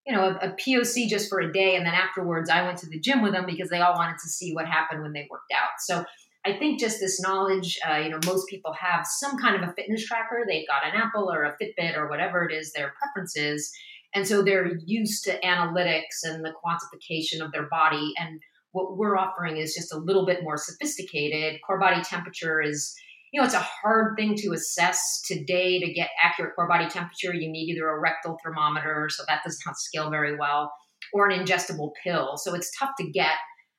you 0.06 0.14
know 0.14 0.36
a, 0.40 0.48
a, 0.48 0.52
POC 0.52 1.08
just 1.08 1.28
for 1.28 1.40
a 1.40 1.52
day, 1.52 1.76
and 1.76 1.86
then 1.86 1.94
afterwards, 1.94 2.50
I 2.50 2.62
went 2.62 2.78
to 2.78 2.88
the 2.88 3.00
gym 3.00 3.22
with 3.22 3.32
them 3.32 3.46
because 3.46 3.70
they 3.70 3.80
all 3.80 3.94
wanted 3.94 4.18
to 4.18 4.28
see 4.28 4.54
what 4.54 4.66
happened 4.66 5.02
when 5.02 5.12
they 5.12 5.26
worked 5.30 5.52
out. 5.52 5.80
So 5.80 6.04
I 6.46 6.52
think 6.58 6.78
just 6.78 7.00
this 7.00 7.20
knowledge, 7.20 7.78
uh, 7.88 7.96
you 7.96 8.10
know, 8.10 8.20
most 8.26 8.48
people 8.48 8.74
have 8.74 9.06
some 9.06 9.38
kind 9.38 9.56
of 9.56 9.68
a 9.68 9.72
fitness 9.72 10.06
tracker. 10.06 10.44
They've 10.46 10.68
got 10.68 10.86
an 10.86 11.00
Apple 11.00 11.32
or 11.32 11.44
a 11.44 11.56
Fitbit 11.60 11.96
or 11.96 12.08
whatever 12.08 12.46
it 12.48 12.54
is 12.54 12.72
their 12.72 12.92
preference 12.98 13.36
is, 13.36 13.72
and 14.14 14.26
so 14.26 14.42
they're 14.42 14.76
used 14.84 15.24
to 15.24 15.40
analytics 15.40 16.22
and 16.22 16.44
the 16.44 16.52
quantification 16.64 17.44
of 17.44 17.50
their 17.52 17.68
body 17.68 18.12
and 18.18 18.40
what 18.74 18.96
we're 18.98 19.16
offering 19.16 19.56
is 19.56 19.72
just 19.72 19.94
a 19.94 19.98
little 19.98 20.26
bit 20.26 20.42
more 20.42 20.56
sophisticated. 20.56 21.60
Core 21.64 21.78
body 21.78 22.02
temperature 22.02 22.60
is, 22.60 22.92
you 23.34 23.40
know, 23.40 23.44
it's 23.46 23.54
a 23.54 23.68
hard 23.82 24.14
thing 24.16 24.36
to 24.36 24.52
assess 24.52 25.20
today 25.26 25.80
to 25.80 25.92
get 25.92 26.10
accurate 26.22 26.54
core 26.54 26.68
body 26.68 26.88
temperature. 26.88 27.34
You 27.34 27.50
need 27.50 27.68
either 27.68 27.88
a 27.88 27.98
rectal 27.98 28.38
thermometer, 28.44 29.08
so 29.10 29.24
that 29.26 29.40
does 29.44 29.60
not 29.66 29.76
scale 29.76 30.08
very 30.08 30.36
well, 30.36 30.72
or 31.12 31.28
an 31.28 31.44
ingestible 31.44 31.90
pill. 32.04 32.36
So 32.36 32.54
it's 32.54 32.70
tough 32.78 32.90
to 33.00 33.10
get, 33.10 33.32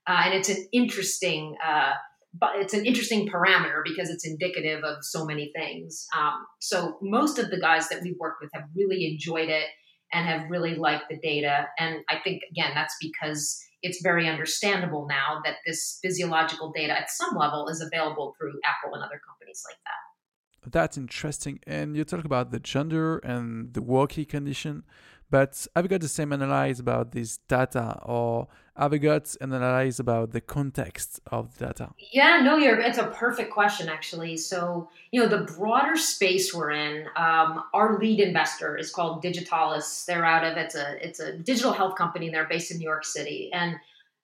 uh, 0.08 0.24
and 0.26 0.34
it's 0.34 0.50
an 0.50 0.68
interesting. 0.74 1.56
Uh, 1.65 1.94
but 2.38 2.58
it's 2.58 2.74
an 2.74 2.86
interesting 2.86 3.30
parameter 3.30 3.82
because 3.86 4.10
it's 4.10 4.28
indicative 4.28 4.84
of 4.84 4.98
so 5.04 5.24
many 5.24 5.54
things. 5.56 6.06
Um, 6.20 6.34
so 6.60 6.98
most 7.02 7.39
of 7.39 7.50
the 7.50 7.58
guys 7.58 7.88
that 7.88 8.02
we've 8.04 8.18
worked 8.20 8.41
with 8.41 8.52
have 8.54 8.65
really 8.76 9.10
enjoyed 9.10 9.48
it 9.48 9.68
and 10.12 10.28
have 10.28 10.50
really 10.50 10.76
liked 10.76 11.06
the 11.10 11.18
data. 11.24 11.68
And 11.80 12.00
I 12.10 12.18
think 12.22 12.41
again 12.52 12.72
that's 12.76 12.98
because 13.00 13.58
it's 13.86 14.02
very 14.02 14.28
understandable 14.28 15.06
now 15.08 15.41
that 15.45 15.58
this 15.65 16.00
physiological 16.02 16.71
data 16.76 16.93
at 17.02 17.10
some 17.10 17.38
level 17.38 17.67
is 17.69 17.80
available 17.82 18.34
through 18.36 18.54
Apple 18.65 18.95
and 18.95 19.04
other 19.04 19.21
companies 19.30 19.63
like 19.69 19.78
that. 19.86 20.71
That's 20.71 20.98
interesting. 20.98 21.60
And 21.67 21.95
you 21.95 22.04
talk 22.04 22.26
about 22.26 22.50
the 22.50 22.60
gender 22.60 23.19
and 23.19 23.74
the 23.76 23.84
working 23.84 24.26
condition, 24.26 24.84
but 25.30 25.67
have 25.76 25.86
you 25.86 25.89
got 25.89 26.02
the 26.02 26.08
same 26.08 26.32
analysis 26.34 26.80
about 26.80 27.12
this 27.12 27.38
data 27.48 28.00
or 28.04 28.48
have 28.78 28.94
you 28.94 29.00
got 29.00 29.36
an 29.40 29.54
analysis 29.54 30.00
about 30.00 30.32
the 30.32 30.42
context 30.42 31.20
of 31.32 31.58
the 31.58 31.68
data? 31.68 31.90
Yeah, 32.12 32.42
no, 32.42 32.58
you're, 32.58 32.80
it's 32.80 32.98
a 32.98 33.08
perfect 33.08 33.52
question, 33.52 33.88
actually. 33.88 34.36
So, 34.38 34.90
you 35.12 35.22
know, 35.22 35.28
the 35.28 35.46
broader 35.58 35.96
space 35.96 36.54
we're 36.54 36.72
in, 36.72 37.08
um, 37.16 37.64
our 37.74 37.98
lead 38.00 38.20
investor 38.20 38.78
is 38.78 38.92
called 38.92 39.22
Digitalis. 39.22 40.06
They're 40.06 40.26
out 40.26 40.44
of, 40.44 40.58
it's 40.58 40.76
a, 40.76 41.06
it's 41.06 41.20
a 41.20 41.38
digital 41.38 41.72
health 41.72 41.96
company. 41.96 42.26
And 42.28 42.36
they're 42.36 42.48
based 42.48 42.72
in 42.72 42.78
New 42.78 42.84
York 42.84 43.06
City. 43.06 43.50
And 43.54 43.76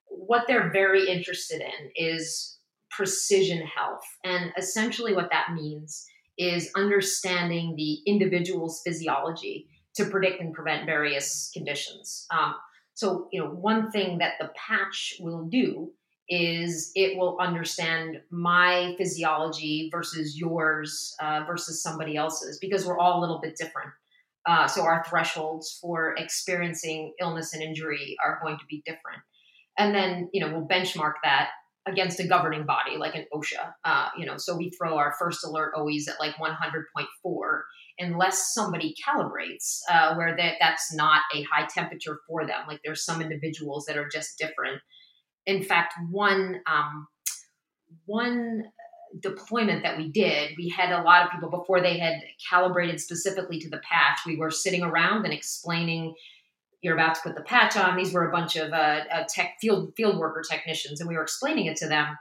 what 0.08 0.44
they're 0.48 0.70
very 0.70 1.08
interested 1.08 1.62
in 1.62 1.92
is 1.96 2.58
precision 2.90 3.66
health. 3.66 4.04
And 4.26 4.52
essentially 4.58 5.14
what 5.14 5.30
that 5.32 5.54
means 5.54 6.06
is 6.38 6.70
understanding 6.76 7.76
the 7.76 8.00
individual's 8.06 8.82
physiology 8.84 9.68
to 9.96 10.06
predict 10.06 10.42
and 10.42 10.54
prevent 10.54 10.86
various 10.86 11.52
conditions. 11.54 12.26
Um, 12.32 12.56
so, 13.02 13.28
you 13.32 13.42
know, 13.42 13.50
one 13.50 13.90
thing 13.90 14.20
that 14.20 14.34
the 14.40 14.52
patch 14.56 15.16
will 15.20 15.46
do 15.46 15.92
is 16.30 16.92
it 16.94 17.18
will 17.18 17.36
understand 17.42 18.22
my 18.30 18.94
physiology 18.96 19.90
versus 19.92 20.38
yours 20.38 21.16
uh, 21.20 21.44
versus 21.48 21.82
somebody 21.82 22.16
else's 22.16 22.60
because 22.60 22.86
we're 22.86 23.00
all 23.00 23.20
a 23.20 23.22
little 23.22 23.42
bit 23.42 23.56
different. 23.58 23.90
Uh, 24.48 24.68
so 24.68 24.84
our 24.84 25.04
thresholds 25.10 25.80
for 25.82 26.14
experiencing 26.16 27.12
illness 27.20 27.56
and 27.56 27.64
injury 27.64 28.16
are 28.24 28.40
going 28.44 28.60
to 28.60 28.66
be 28.70 28.84
different. 28.86 29.24
And 29.80 29.96
then, 29.96 30.30
you 30.32 30.46
know, 30.46 30.54
we'll 30.54 30.68
benchmark 30.68 31.14
that 31.24 31.50
against 31.88 32.20
a 32.20 32.28
governing 32.28 32.68
body 32.68 32.98
like 32.98 33.16
an 33.16 33.26
OSHA. 33.34 33.74
Uh, 33.84 34.10
you 34.16 34.28
know, 34.28 34.38
so 34.38 34.56
we 34.56 34.70
throw 34.70 35.00
our 35.00 35.16
first 35.18 35.44
alert 35.44 35.74
always 35.76 36.08
at 36.08 36.20
like 36.20 36.36
100.4 36.36 37.62
unless 38.00 38.54
somebody 38.54 38.96
calibrates 39.06 39.80
uh, 39.90 40.16
where 40.16 40.36
that 40.36 40.56
that's 40.60 40.94
not 40.94 41.22
a 41.34 41.44
high 41.44 41.68
temperature 41.68 42.20
for 42.28 42.46
them. 42.46 42.62
Like 42.68 42.82
there's 42.84 43.06
some 43.06 43.22
individuals 43.22 43.86
that 43.86 43.98
are 43.98 44.08
just 44.08 44.38
different. 44.38 44.82
In 45.46 45.64
fact, 45.64 45.94
one 46.10 46.62
um, 46.72 47.08
one 48.06 48.66
deployment 49.20 49.84
that 49.84 49.98
we 49.98 50.10
did, 50.10 50.52
we 50.58 50.70
had 50.70 50.92
a 50.92 51.04
lot 51.04 51.26
of 51.26 51.32
people 51.32 51.50
before 51.50 51.82
they 51.82 51.98
had 51.98 52.22
calibrated 52.50 53.00
specifically 53.00 53.60
to 53.60 53.70
the 53.70 53.80
patch. 53.80 54.20
We 54.26 54.38
were 54.38 54.52
sitting 54.52 54.84
around 54.84 55.26
and 55.26 55.34
explaining. 55.34 56.16
You're 56.82 56.96
about 56.96 57.16
to 57.16 57.22
put 57.22 57.36
the 57.36 57.44
patch 57.44 57.76
on. 57.78 57.98
These 57.98 58.14
were 58.14 58.28
a 58.28 58.32
bunch 58.32 58.56
of 58.56 58.72
uh, 58.72 59.02
uh, 59.14 59.24
tech 59.30 59.58
field 59.60 59.94
field 59.96 60.18
worker 60.18 60.44
technicians, 60.50 61.00
and 61.00 61.08
we 61.08 61.16
were 61.16 61.24
explaining 61.24 61.66
it 61.66 61.78
to 61.78 61.88
them 61.88 62.18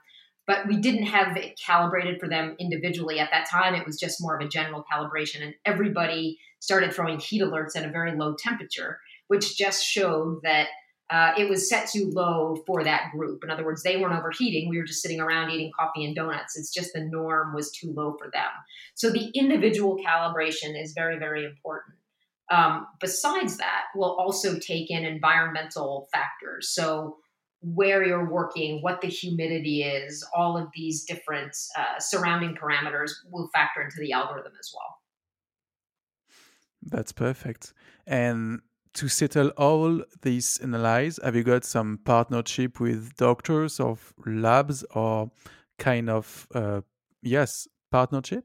but 0.47 0.67
we 0.67 0.79
didn't 0.79 1.05
have 1.07 1.37
it 1.37 1.59
calibrated 1.65 2.19
for 2.19 2.29
them 2.29 2.57
individually 2.59 3.19
at 3.19 3.31
that 3.31 3.49
time. 3.49 3.75
It 3.75 3.87
was 3.87 3.99
just 3.99 4.21
more 4.21 4.37
of 4.37 4.45
a 4.45 4.49
general 4.49 4.85
calibration, 4.93 5.43
and 5.43 5.55
everybody 5.65 6.39
started 6.61 6.93
throwing 6.93 7.19
heat 7.19 7.43
alerts 7.43 7.77
at 7.77 7.85
a 7.85 7.91
very 7.91 8.17
low 8.17 8.35
temperature, 8.39 8.99
which 9.29 9.57
just 9.57 9.85
showed 9.85 10.41
that 10.43 10.69
uh, 11.11 11.33
it 11.37 11.49
was 11.49 11.69
set 11.69 11.89
too 11.89 12.09
low 12.13 12.63
for 12.67 12.85
that 12.85 13.11
group. 13.11 13.43
In 13.43 13.51
other 13.51 13.65
words, 13.65 13.83
they 13.83 13.97
weren't 13.97 14.17
overheating. 14.17 14.69
We 14.69 14.79
were 14.79 14.85
just 14.85 15.03
sitting 15.03 15.21
around 15.21 15.51
eating 15.51 15.73
coffee 15.77 16.05
and 16.05 16.15
donuts. 16.15 16.57
It's 16.57 16.73
just 16.73 16.93
the 16.93 17.01
norm 17.01 17.53
was 17.53 17.73
too 17.73 17.93
low 17.93 18.17
for 18.17 18.31
them. 18.33 18.49
So 18.95 19.11
the 19.11 19.29
individual 19.35 19.99
calibration 19.99 20.81
is 20.81 20.93
very, 20.93 21.19
very 21.19 21.45
important. 21.45 21.97
Um, 22.49 22.87
besides 23.01 23.57
that, 23.57 23.85
we'll 23.95 24.15
also 24.15 24.59
take 24.59 24.91
in 24.91 25.05
environmental 25.05 26.09
factors. 26.13 26.69
So 26.69 27.17
where 27.63 28.05
you're 28.05 28.31
working, 28.31 28.81
what 28.83 29.01
the 29.01 29.09
humidity 29.09 29.83
is, 29.83 30.27
all 30.35 30.57
of 30.57 30.69
these 30.75 31.05
different 31.05 31.57
uh, 31.79 31.99
surrounding 31.99 32.55
parameters 32.55 33.11
will 33.31 33.49
factor 33.53 33.83
into 33.83 33.97
the 33.99 34.13
algorithm 34.13 34.53
as 34.59 34.73
well. 34.75 34.97
That's 36.83 37.13
perfect. 37.13 37.75
And 38.07 38.61
to 38.95 39.09
settle 39.09 39.49
all 39.51 40.03
these 40.23 40.59
analyses, 40.63 41.21
have 41.23 41.37
you 41.37 41.43
got 41.43 41.65
some 41.65 41.99
partnership 42.05 42.81
with 42.81 43.15
doctors 43.17 43.79
or 43.79 43.99
labs 44.27 44.85
or 44.95 45.31
kind 45.79 46.09
of 46.09 46.49
uh, 46.55 46.81
yes 47.23 47.69
partnership? 47.91 48.45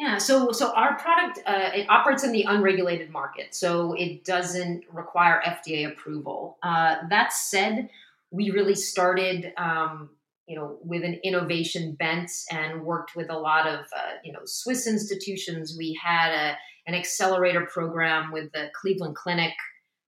Yeah, 0.00 0.16
so 0.16 0.50
so 0.50 0.72
our 0.72 0.96
product 0.96 1.40
uh, 1.44 1.72
it 1.74 1.86
operates 1.90 2.24
in 2.24 2.32
the 2.32 2.44
unregulated 2.44 3.10
market, 3.10 3.54
so 3.54 3.92
it 3.92 4.24
doesn't 4.24 4.84
require 4.90 5.42
FDA 5.44 5.86
approval. 5.92 6.56
Uh, 6.62 6.96
that 7.10 7.34
said, 7.34 7.90
we 8.30 8.50
really 8.50 8.74
started, 8.74 9.52
um, 9.58 10.08
you 10.46 10.56
know, 10.56 10.78
with 10.82 11.04
an 11.04 11.20
innovation 11.22 11.96
bent 11.96 12.30
and 12.50 12.82
worked 12.82 13.14
with 13.14 13.28
a 13.28 13.38
lot 13.38 13.66
of, 13.68 13.80
uh, 13.80 14.12
you 14.24 14.32
know, 14.32 14.40
Swiss 14.46 14.86
institutions. 14.86 15.74
We 15.76 16.00
had 16.02 16.32
a, 16.32 16.56
an 16.86 16.94
accelerator 16.94 17.66
program 17.66 18.32
with 18.32 18.50
the 18.52 18.70
Cleveland 18.80 19.16
Clinic 19.16 19.52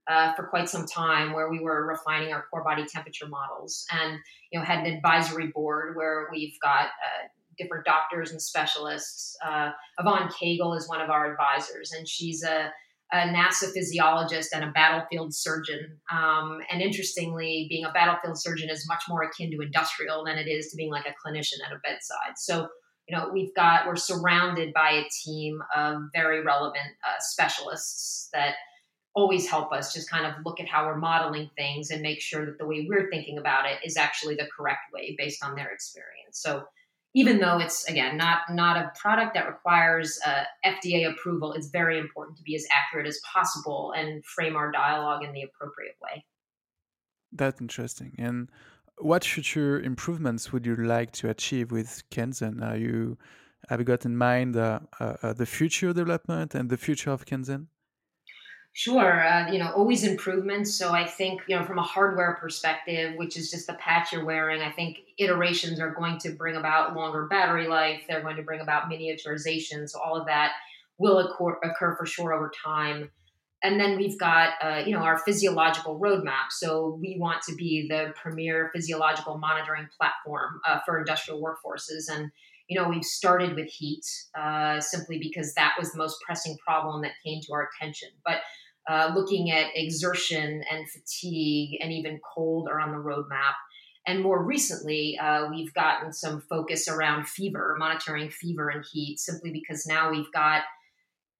uh, 0.08 0.32
for 0.32 0.44
quite 0.44 0.70
some 0.70 0.86
time 0.86 1.34
where 1.34 1.50
we 1.50 1.60
were 1.60 1.86
refining 1.86 2.32
our 2.32 2.46
core 2.50 2.64
body 2.64 2.86
temperature 2.86 3.28
models 3.28 3.84
and 3.92 4.18
you 4.50 4.58
know 4.58 4.64
had 4.64 4.86
an 4.86 4.94
advisory 4.94 5.48
board 5.48 5.96
where 5.96 6.28
we've 6.32 6.58
got 6.62 6.86
uh, 6.86 7.28
different 7.58 7.84
doctors 7.84 8.30
and 8.30 8.40
specialists. 8.40 9.36
Uh, 9.44 9.70
Yvonne 9.98 10.28
Cagle 10.28 10.76
is 10.76 10.88
one 10.88 11.00
of 11.00 11.10
our 11.10 11.30
advisors 11.30 11.92
and 11.92 12.08
she's 12.08 12.42
a, 12.42 12.70
a 13.12 13.16
nasa 13.16 13.72
physiologist 13.72 14.54
and 14.54 14.64
a 14.64 14.70
battlefield 14.70 15.34
surgeon. 15.34 15.98
Um, 16.10 16.60
and 16.70 16.80
interestingly 16.80 17.66
being 17.68 17.84
a 17.84 17.92
battlefield 17.92 18.40
surgeon 18.40 18.70
is 18.70 18.88
much 18.88 19.02
more 19.08 19.22
akin 19.22 19.50
to 19.50 19.60
industrial 19.60 20.24
than 20.24 20.38
it 20.38 20.48
is 20.48 20.68
to 20.68 20.76
being 20.76 20.90
like 20.90 21.06
a 21.06 21.28
clinician 21.28 21.64
at 21.66 21.72
a 21.72 21.80
bedside. 21.82 22.36
So 22.36 22.68
you 23.08 23.16
know 23.16 23.30
we've 23.32 23.54
got 23.54 23.86
we're 23.86 23.96
surrounded 23.96 24.72
by 24.72 24.90
a 24.90 25.04
team 25.24 25.60
of 25.74 26.02
very 26.14 26.42
relevant 26.42 26.86
uh, 27.04 27.18
specialists 27.18 28.28
that 28.32 28.54
always 29.14 29.48
help 29.48 29.72
us 29.72 29.92
just 29.92 30.10
kind 30.10 30.24
of 30.24 30.32
look 30.44 30.60
at 30.60 30.68
how 30.68 30.86
we're 30.86 30.96
modeling 30.96 31.50
things 31.56 31.90
and 31.90 32.00
make 32.00 32.20
sure 32.20 32.46
that 32.46 32.58
the 32.58 32.66
way 32.66 32.86
we're 32.88 33.10
thinking 33.10 33.38
about 33.38 33.66
it 33.66 33.78
is 33.84 33.96
actually 33.96 34.34
the 34.34 34.48
correct 34.56 34.92
way 34.92 35.14
based 35.18 35.44
on 35.44 35.54
their 35.54 35.70
experience. 35.70 36.40
So 36.40 36.64
even 37.14 37.38
though 37.38 37.58
it's 37.58 37.84
again 37.88 38.16
not 38.16 38.38
not 38.50 38.76
a 38.76 38.92
product 38.98 39.34
that 39.34 39.46
requires 39.46 40.18
uh, 40.26 40.44
FDA 40.64 41.10
approval, 41.10 41.52
it's 41.52 41.68
very 41.68 41.98
important 41.98 42.36
to 42.38 42.42
be 42.42 42.54
as 42.54 42.66
accurate 42.72 43.06
as 43.06 43.20
possible 43.32 43.92
and 43.96 44.24
frame 44.24 44.56
our 44.56 44.70
dialogue 44.72 45.22
in 45.22 45.32
the 45.32 45.42
appropriate 45.42 45.96
way. 46.02 46.24
That's 47.32 47.60
interesting. 47.60 48.14
And 48.18 48.50
what 48.98 49.24
future 49.24 49.80
improvements 49.80 50.52
would 50.52 50.66
you 50.66 50.76
like 50.76 51.12
to 51.12 51.28
achieve 51.28 51.72
with 51.72 52.02
Kenzen? 52.10 52.62
Are 52.62 52.76
you 52.76 53.18
have 53.68 53.78
you 53.80 53.84
got 53.84 54.04
in 54.04 54.16
mind 54.16 54.56
uh, 54.56 54.80
uh, 55.00 55.14
uh 55.22 55.32
the 55.32 55.46
future 55.46 55.92
development 55.92 56.54
and 56.54 56.70
the 56.70 56.76
future 56.76 57.10
of 57.10 57.26
Kenzen? 57.26 57.66
Sure, 58.74 59.22
uh, 59.22 59.52
you 59.52 59.58
know, 59.58 59.70
always 59.72 60.02
improvements. 60.02 60.74
So 60.74 60.92
I 60.92 61.06
think, 61.06 61.42
you 61.46 61.54
know, 61.58 61.64
from 61.64 61.78
a 61.78 61.82
hardware 61.82 62.38
perspective, 62.40 63.14
which 63.16 63.36
is 63.36 63.50
just 63.50 63.66
the 63.66 63.74
patch 63.74 64.12
you're 64.12 64.24
wearing, 64.24 64.62
I 64.62 64.72
think 64.72 65.00
iterations 65.18 65.78
are 65.78 65.90
going 65.90 66.16
to 66.20 66.30
bring 66.30 66.56
about 66.56 66.96
longer 66.96 67.26
battery 67.26 67.68
life. 67.68 68.02
They're 68.08 68.22
going 68.22 68.36
to 68.36 68.42
bring 68.42 68.60
about 68.60 68.90
miniaturization. 68.90 69.88
So 69.90 70.00
all 70.00 70.16
of 70.18 70.26
that 70.26 70.52
will 70.96 71.18
occur, 71.18 71.58
occur 71.62 71.96
for 71.96 72.06
sure 72.06 72.32
over 72.32 72.50
time. 72.64 73.10
And 73.62 73.78
then 73.78 73.96
we've 73.96 74.18
got, 74.18 74.54
uh, 74.60 74.82
you 74.84 74.92
know, 74.92 75.02
our 75.02 75.18
physiological 75.18 76.00
roadmap. 76.00 76.50
So 76.50 76.98
we 77.00 77.16
want 77.18 77.42
to 77.48 77.54
be 77.54 77.86
the 77.88 78.12
premier 78.20 78.70
physiological 78.74 79.38
monitoring 79.38 79.88
platform 79.96 80.60
uh, 80.66 80.80
for 80.84 80.98
industrial 80.98 81.40
workforces. 81.40 82.12
And 82.12 82.32
you 82.68 82.80
know, 82.80 82.88
we've 82.88 83.04
started 83.04 83.54
with 83.54 83.66
heat 83.66 84.04
uh, 84.34 84.80
simply 84.80 85.18
because 85.18 85.52
that 85.54 85.74
was 85.78 85.92
the 85.92 85.98
most 85.98 86.16
pressing 86.24 86.56
problem 86.64 87.02
that 87.02 87.12
came 87.24 87.40
to 87.42 87.52
our 87.52 87.68
attention. 87.68 88.08
But 88.24 88.38
uh, 88.88 89.12
looking 89.14 89.50
at 89.50 89.66
exertion 89.74 90.64
and 90.70 90.88
fatigue 90.90 91.78
and 91.82 91.92
even 91.92 92.20
cold 92.34 92.68
are 92.68 92.80
on 92.80 92.92
the 92.92 92.98
roadmap. 92.98 93.54
And 94.06 94.22
more 94.22 94.42
recently, 94.42 95.18
uh, 95.18 95.48
we've 95.50 95.72
gotten 95.74 96.12
some 96.12 96.40
focus 96.40 96.88
around 96.88 97.28
fever, 97.28 97.76
monitoring 97.78 98.30
fever 98.30 98.68
and 98.68 98.84
heat, 98.90 99.18
simply 99.20 99.52
because 99.52 99.86
now 99.86 100.10
we've 100.10 100.32
got, 100.32 100.62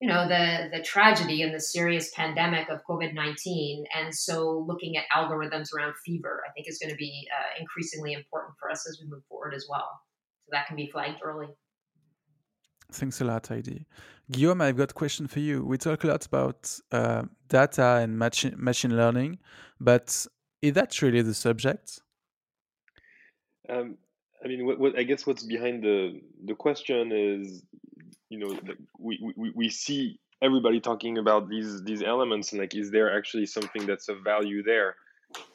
you 0.02 0.08
know, 0.08 0.26
the 0.26 0.68
the 0.76 0.82
tragedy 0.82 1.42
and 1.44 1.54
the 1.54 1.60
serious 1.60 2.10
pandemic 2.20 2.68
of 2.68 2.80
COVID 2.90 3.14
nineteen, 3.14 3.84
and 3.96 4.12
so 4.12 4.34
looking 4.66 4.96
at 4.96 5.04
algorithms 5.16 5.68
around 5.72 5.94
fever, 6.04 6.42
I 6.44 6.50
think, 6.52 6.66
is 6.68 6.76
going 6.80 6.90
to 6.90 6.96
be 6.96 7.28
uh, 7.36 7.50
increasingly 7.60 8.12
important 8.20 8.54
for 8.58 8.68
us 8.68 8.80
as 8.88 8.98
we 9.00 9.08
move 9.08 9.22
forward 9.28 9.54
as 9.54 9.64
well. 9.70 9.88
So 10.42 10.48
that 10.50 10.66
can 10.66 10.74
be 10.74 10.88
flagged 10.90 11.20
early. 11.22 11.50
Thanks 12.90 13.20
a 13.20 13.24
lot, 13.24 13.46
Heidi. 13.46 13.86
Guillaume, 14.32 14.62
I've 14.62 14.76
got 14.76 14.90
a 14.90 14.94
question 14.94 15.28
for 15.28 15.38
you. 15.38 15.64
We 15.64 15.78
talk 15.78 16.02
a 16.02 16.08
lot 16.08 16.26
about 16.26 16.60
uh, 16.90 17.22
data 17.48 18.00
and 18.02 18.18
machine 18.18 18.56
machine 18.58 18.96
learning, 18.96 19.38
but 19.80 20.26
is 20.62 20.72
that 20.72 21.00
really 21.00 21.22
the 21.22 21.34
subject? 21.46 22.00
Um, 23.68 23.98
I 24.44 24.48
mean, 24.48 24.66
what, 24.66 24.80
what, 24.80 24.98
I 24.98 25.04
guess 25.04 25.28
what's 25.28 25.44
behind 25.44 25.84
the 25.84 26.20
the 26.44 26.56
question 26.56 27.12
is, 27.12 27.62
you 28.32 28.38
know, 28.38 28.58
we, 28.98 29.20
we, 29.36 29.52
we 29.54 29.68
see 29.68 30.18
everybody 30.40 30.80
talking 30.80 31.18
about 31.18 31.50
these 31.50 31.82
these 31.84 32.02
elements 32.02 32.52
and 32.52 32.60
like, 32.60 32.74
is 32.74 32.90
there 32.90 33.14
actually 33.16 33.44
something 33.44 33.84
that's 33.86 34.08
of 34.08 34.24
value 34.24 34.62
there? 34.62 34.96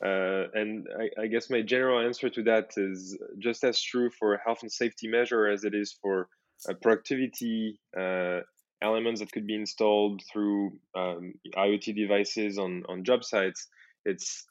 Uh, 0.03 0.43
and 0.53 0.87
I, 0.99 1.23
I, 1.23 1.27
guess 1.27 1.51
my 1.51 1.61
general 1.61 1.99
answer 1.99 2.29
to 2.29 2.43
that 2.43 2.71
is 2.77 3.17
just 3.37 3.63
as 3.63 3.79
true 3.79 4.09
for 4.09 4.37
health 4.43 4.59
and 4.63 4.71
safety 4.71 5.07
measure 5.07 5.47
as 5.47 5.63
it 5.63 5.75
is 5.75 5.95
for 6.01 6.29
uh, 6.67 6.73
productivity 6.81 7.79
uh, 7.95 8.39
elements 8.81 9.19
that 9.19 9.31
could 9.31 9.45
be 9.45 9.53
installed 9.53 10.21
through 10.31 10.71
um, 10.95 11.33
IoT 11.55 11.95
devices 11.95 12.57
on, 12.57 12.83
on 12.89 13.03
job 13.03 13.23
sites. 13.23 13.67
It's 14.03 14.45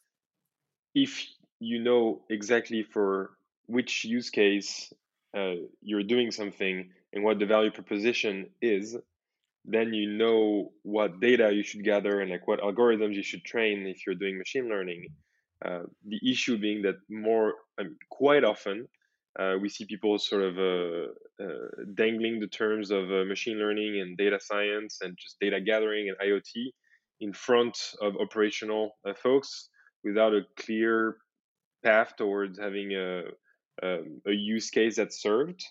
if 0.95 1.27
you 1.59 1.81
know 1.81 2.23
exactly 2.31 2.85
for 2.85 3.31
which 3.67 4.05
use 4.05 4.31
case 4.31 4.93
uh, 5.37 5.55
you're 5.83 6.05
doing 6.05 6.31
something 6.31 6.91
and 7.17 7.25
what 7.25 7.39
the 7.39 7.47
value 7.47 7.71
proposition 7.71 8.47
is, 8.61 8.95
then 9.65 9.95
you 9.95 10.07
know 10.07 10.71
what 10.83 11.19
data 11.19 11.51
you 11.51 11.63
should 11.63 11.83
gather 11.83 12.21
and 12.21 12.31
like 12.31 12.47
what 12.47 12.61
algorithms 12.61 13.15
you 13.15 13.23
should 13.23 13.43
train 13.43 13.87
if 13.87 14.07
you're 14.07 14.15
doing 14.15 14.37
machine 14.37 14.69
learning. 14.69 15.09
Uh, 15.65 15.85
the 16.07 16.21
issue 16.31 16.59
being 16.59 16.83
that 16.83 16.97
more, 17.09 17.55
I 17.81 17.85
mean, 17.85 17.97
quite 18.11 18.45
often, 18.45 18.87
uh, 19.39 19.55
we 19.59 19.71
see 19.71 19.87
people 19.87 20.19
sort 20.19 20.43
of 20.43 20.59
uh, 20.59 21.07
uh, 21.43 21.85
dangling 21.95 22.39
the 22.39 22.49
terms 22.49 22.91
of 22.91 23.05
uh, 23.11 23.25
machine 23.25 23.59
learning 23.59 23.99
and 24.03 24.19
data 24.19 24.39
science 24.39 24.99
and 25.01 25.17
just 25.19 25.41
data 25.41 25.59
gathering 25.59 26.11
and 26.11 26.19
IoT 26.19 26.67
in 27.21 27.33
front 27.33 27.79
of 28.03 28.15
operational 28.21 28.99
uh, 29.09 29.15
folks 29.15 29.71
without 30.05 30.35
a 30.35 30.43
clear 30.59 31.17
path 31.83 32.15
towards 32.19 32.59
having 32.59 32.93
a, 32.93 33.23
a, 33.83 33.95
um, 33.95 34.21
a 34.27 34.33
use 34.33 34.69
case 34.69 34.97
that's 34.97 35.23
served. 35.23 35.65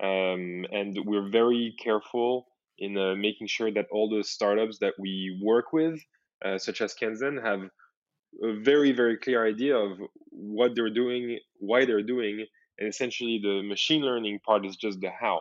Um, 0.00 0.66
and 0.70 0.96
we're 1.04 1.28
very 1.28 1.74
careful 1.82 2.46
in 2.78 2.96
uh, 2.96 3.14
making 3.14 3.46
sure 3.46 3.70
that 3.72 3.86
all 3.92 4.08
the 4.08 4.24
startups 4.24 4.78
that 4.78 4.94
we 4.98 5.38
work 5.42 5.72
with, 5.72 6.00
such 6.58 6.80
as 6.80 6.94
Kenzen, 6.94 7.40
have 7.42 7.70
a 8.42 8.60
very, 8.60 8.92
very 8.92 9.16
clear 9.16 9.46
idea 9.46 9.76
of 9.76 9.98
what 10.30 10.74
they're 10.74 10.92
doing, 10.92 11.38
why 11.58 11.84
they're 11.84 12.02
doing, 12.02 12.46
and 12.78 12.88
essentially 12.88 13.40
the 13.42 13.62
machine 13.62 14.02
learning 14.02 14.40
part 14.44 14.64
is 14.64 14.76
just 14.76 15.00
the 15.00 15.10
how. 15.10 15.40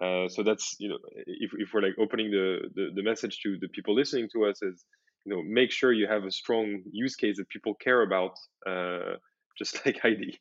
Uh, 0.00 0.28
so 0.28 0.42
that's 0.44 0.76
you 0.78 0.88
know 0.88 0.98
if, 1.26 1.50
if 1.58 1.70
we're 1.74 1.82
like 1.82 1.96
opening 1.98 2.30
the, 2.30 2.60
the, 2.74 2.90
the 2.94 3.02
message 3.02 3.40
to 3.42 3.58
the 3.60 3.68
people 3.68 3.94
listening 3.94 4.28
to 4.32 4.44
us 4.44 4.62
is 4.62 4.84
you 5.24 5.34
know 5.34 5.42
make 5.42 5.72
sure 5.72 5.92
you 5.92 6.06
have 6.06 6.24
a 6.24 6.30
strong 6.30 6.82
use 6.92 7.16
case 7.16 7.36
that 7.36 7.48
people 7.48 7.74
care 7.74 8.02
about 8.02 8.32
uh, 8.64 9.16
just 9.58 9.74
like 9.86 9.98
heidi 10.00 10.40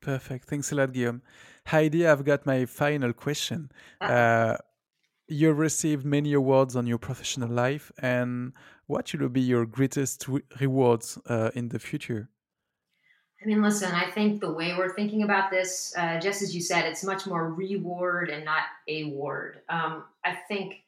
perfect. 0.00 0.46
Thanks 0.46 0.72
a 0.72 0.76
lot 0.76 0.92
guillaume 0.92 1.20
heidi 1.66 2.06
i've 2.06 2.24
got 2.24 2.46
my 2.46 2.64
final 2.66 3.12
question. 3.12 3.70
Uh, 4.00 4.56
you 5.28 5.52
received 5.52 6.04
many 6.04 6.32
awards 6.32 6.76
on 6.76 6.86
your 6.86 6.98
professional 6.98 7.48
life 7.48 7.90
and 7.98 8.52
what 8.86 9.08
should 9.08 9.32
be 9.32 9.40
your 9.40 9.64
greatest 9.64 10.28
re- 10.28 10.42
rewards 10.60 11.18
uh, 11.26 11.50
in 11.54 11.68
the 11.68 11.78
future? 11.78 12.28
I 13.42 13.46
mean, 13.46 13.62
listen, 13.62 13.90
I 13.92 14.10
think 14.10 14.40
the 14.40 14.52
way 14.52 14.74
we're 14.76 14.94
thinking 14.94 15.22
about 15.24 15.50
this, 15.50 15.92
uh, 15.96 16.20
just 16.20 16.42
as 16.42 16.54
you 16.54 16.60
said, 16.60 16.84
it's 16.84 17.02
much 17.02 17.26
more 17.26 17.52
reward 17.52 18.28
and 18.28 18.44
not 18.44 18.62
a 18.86 19.04
ward. 19.04 19.62
Um, 19.68 20.04
I 20.24 20.34
think 20.46 20.84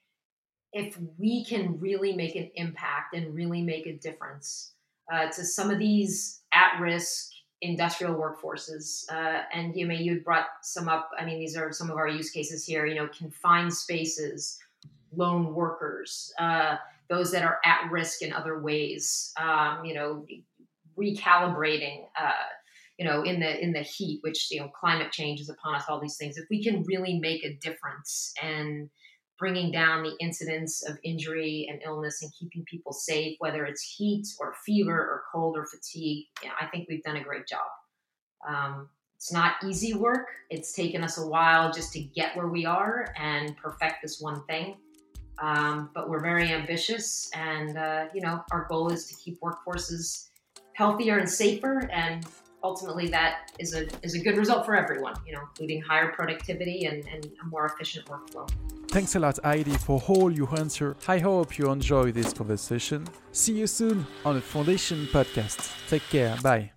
if 0.72 0.96
we 1.18 1.44
can 1.44 1.80
really 1.80 2.12
make 2.14 2.37
an 2.37 2.50
impact 2.54 3.14
and 3.14 3.34
really 3.34 3.62
make 3.62 3.87
a 3.87 3.94
difference 3.94 4.72
uh, 5.12 5.26
to 5.30 5.44
some 5.44 5.70
of 5.70 5.78
these 5.78 6.42
at 6.52 6.78
risk 6.80 7.30
industrial 7.64 8.14
workforces, 8.14 9.11
uh, 9.11 9.42
and 9.53 9.74
you 9.74 9.87
may 9.87 10.00
you 10.00 10.20
brought 10.20 10.46
some 10.62 10.88
up. 10.88 11.11
I 11.18 11.24
mean, 11.24 11.38
these 11.38 11.57
are 11.57 11.72
some 11.72 11.90
of 11.90 11.96
our 11.96 12.09
use 12.09 12.31
cases 12.31 12.64
here. 12.64 12.87
You 12.87 12.94
know, 12.96 13.09
confined 13.09 13.72
spaces, 13.72 14.59
lone 15.14 15.55
workers, 15.55 16.33
uh, 16.38 16.77
those 17.09 17.33
that 17.33 17.42
are 17.42 17.59
at 17.64 17.90
risk 17.90 18.22
in 18.22 18.33
other 18.33 18.61
ways. 18.61 19.33
Um, 19.40 19.85
you 19.85 19.94
know, 19.94 20.27
recalibrating 20.98 22.05
uh, 22.20 22.33
you 22.98 23.05
know 23.05 23.22
in 23.22 23.40
the 23.40 23.62
in 23.62 23.72
the 23.72 23.81
heat 23.81 24.20
which 24.22 24.50
you 24.50 24.61
know 24.61 24.68
climate 24.68 25.11
change 25.11 25.40
is 25.40 25.48
upon 25.48 25.74
us 25.74 25.85
all 25.88 26.00
these 26.00 26.16
things 26.16 26.37
if 26.37 26.44
we 26.48 26.62
can 26.62 26.85
really 26.85 27.18
make 27.18 27.44
a 27.44 27.55
difference 27.55 28.33
and 28.40 28.88
bringing 29.38 29.73
down 29.73 30.03
the 30.03 30.14
incidence 30.20 30.88
of 30.88 30.99
injury 31.03 31.66
and 31.70 31.81
illness 31.85 32.23
and 32.23 32.33
keeping 32.38 32.64
people 32.64 32.92
safe 32.92 33.37
whether 33.40 33.64
it's 33.64 33.83
heat 33.83 34.27
or 34.38 34.55
fever 34.64 34.97
or 34.97 35.23
cold 35.33 35.57
or 35.57 35.66
fatigue 35.66 36.27
know, 36.44 36.53
i 36.61 36.66
think 36.66 36.87
we've 36.88 37.03
done 37.03 37.16
a 37.16 37.25
great 37.25 37.47
job. 37.47 37.66
Um, 38.47 38.88
it's 39.16 39.33
not 39.33 39.55
easy 39.64 39.94
work. 39.94 40.29
It's 40.51 40.75
taken 40.75 41.03
us 41.03 41.18
a 41.18 41.27
while 41.27 41.73
just 41.73 41.92
to 41.94 42.01
get 42.01 42.37
where 42.37 42.49
we 42.49 42.66
are 42.66 43.14
and 43.16 43.57
perfect 43.57 44.03
this 44.03 44.20
one 44.20 44.44
thing. 44.44 44.77
Um, 45.38 45.90
but 45.94 46.11
we're 46.11 46.20
very 46.20 46.53
ambitious 46.53 47.31
and 47.35 47.77
uh, 47.77 48.07
you 48.14 48.20
know 48.20 48.44
our 48.53 48.66
goal 48.68 48.92
is 48.92 49.07
to 49.07 49.14
keep 49.16 49.40
workforces 49.40 50.29
healthier 50.75 51.18
and 51.18 51.29
safer, 51.29 51.88
and 51.92 52.27
ultimately 52.64 53.09
that 53.09 53.53
is 53.59 53.74
a 53.74 53.87
is 54.03 54.14
a 54.14 54.18
good 54.18 54.37
result 54.37 54.66
for 54.66 54.74
everyone. 54.74 55.14
You 55.27 55.35
know, 55.35 55.42
including 55.50 55.83
higher 55.83 56.09
productivity 56.09 56.87
and, 56.87 57.07
and 57.07 57.31
a 57.42 57.46
more 57.46 57.66
efficient 57.66 58.07
workflow. 58.07 58.50
Thanks 58.88 59.14
a 59.16 59.18
lot, 59.18 59.38
Heidi, 59.42 59.77
for 59.77 60.03
all 60.09 60.31
your 60.31 60.50
answer. 60.59 60.96
I 61.09 61.18
hope 61.18 61.59
you 61.59 61.70
enjoy 61.70 62.12
this 62.12 62.33
conversation. 62.33 63.07
See 63.33 63.55
you 63.55 63.66
soon 63.66 64.07
on 64.24 64.37
the 64.37 64.40
Foundation 64.40 65.09
podcast. 65.12 65.70
Take 65.88 66.09
care. 66.11 66.37
Bye. 66.42 66.73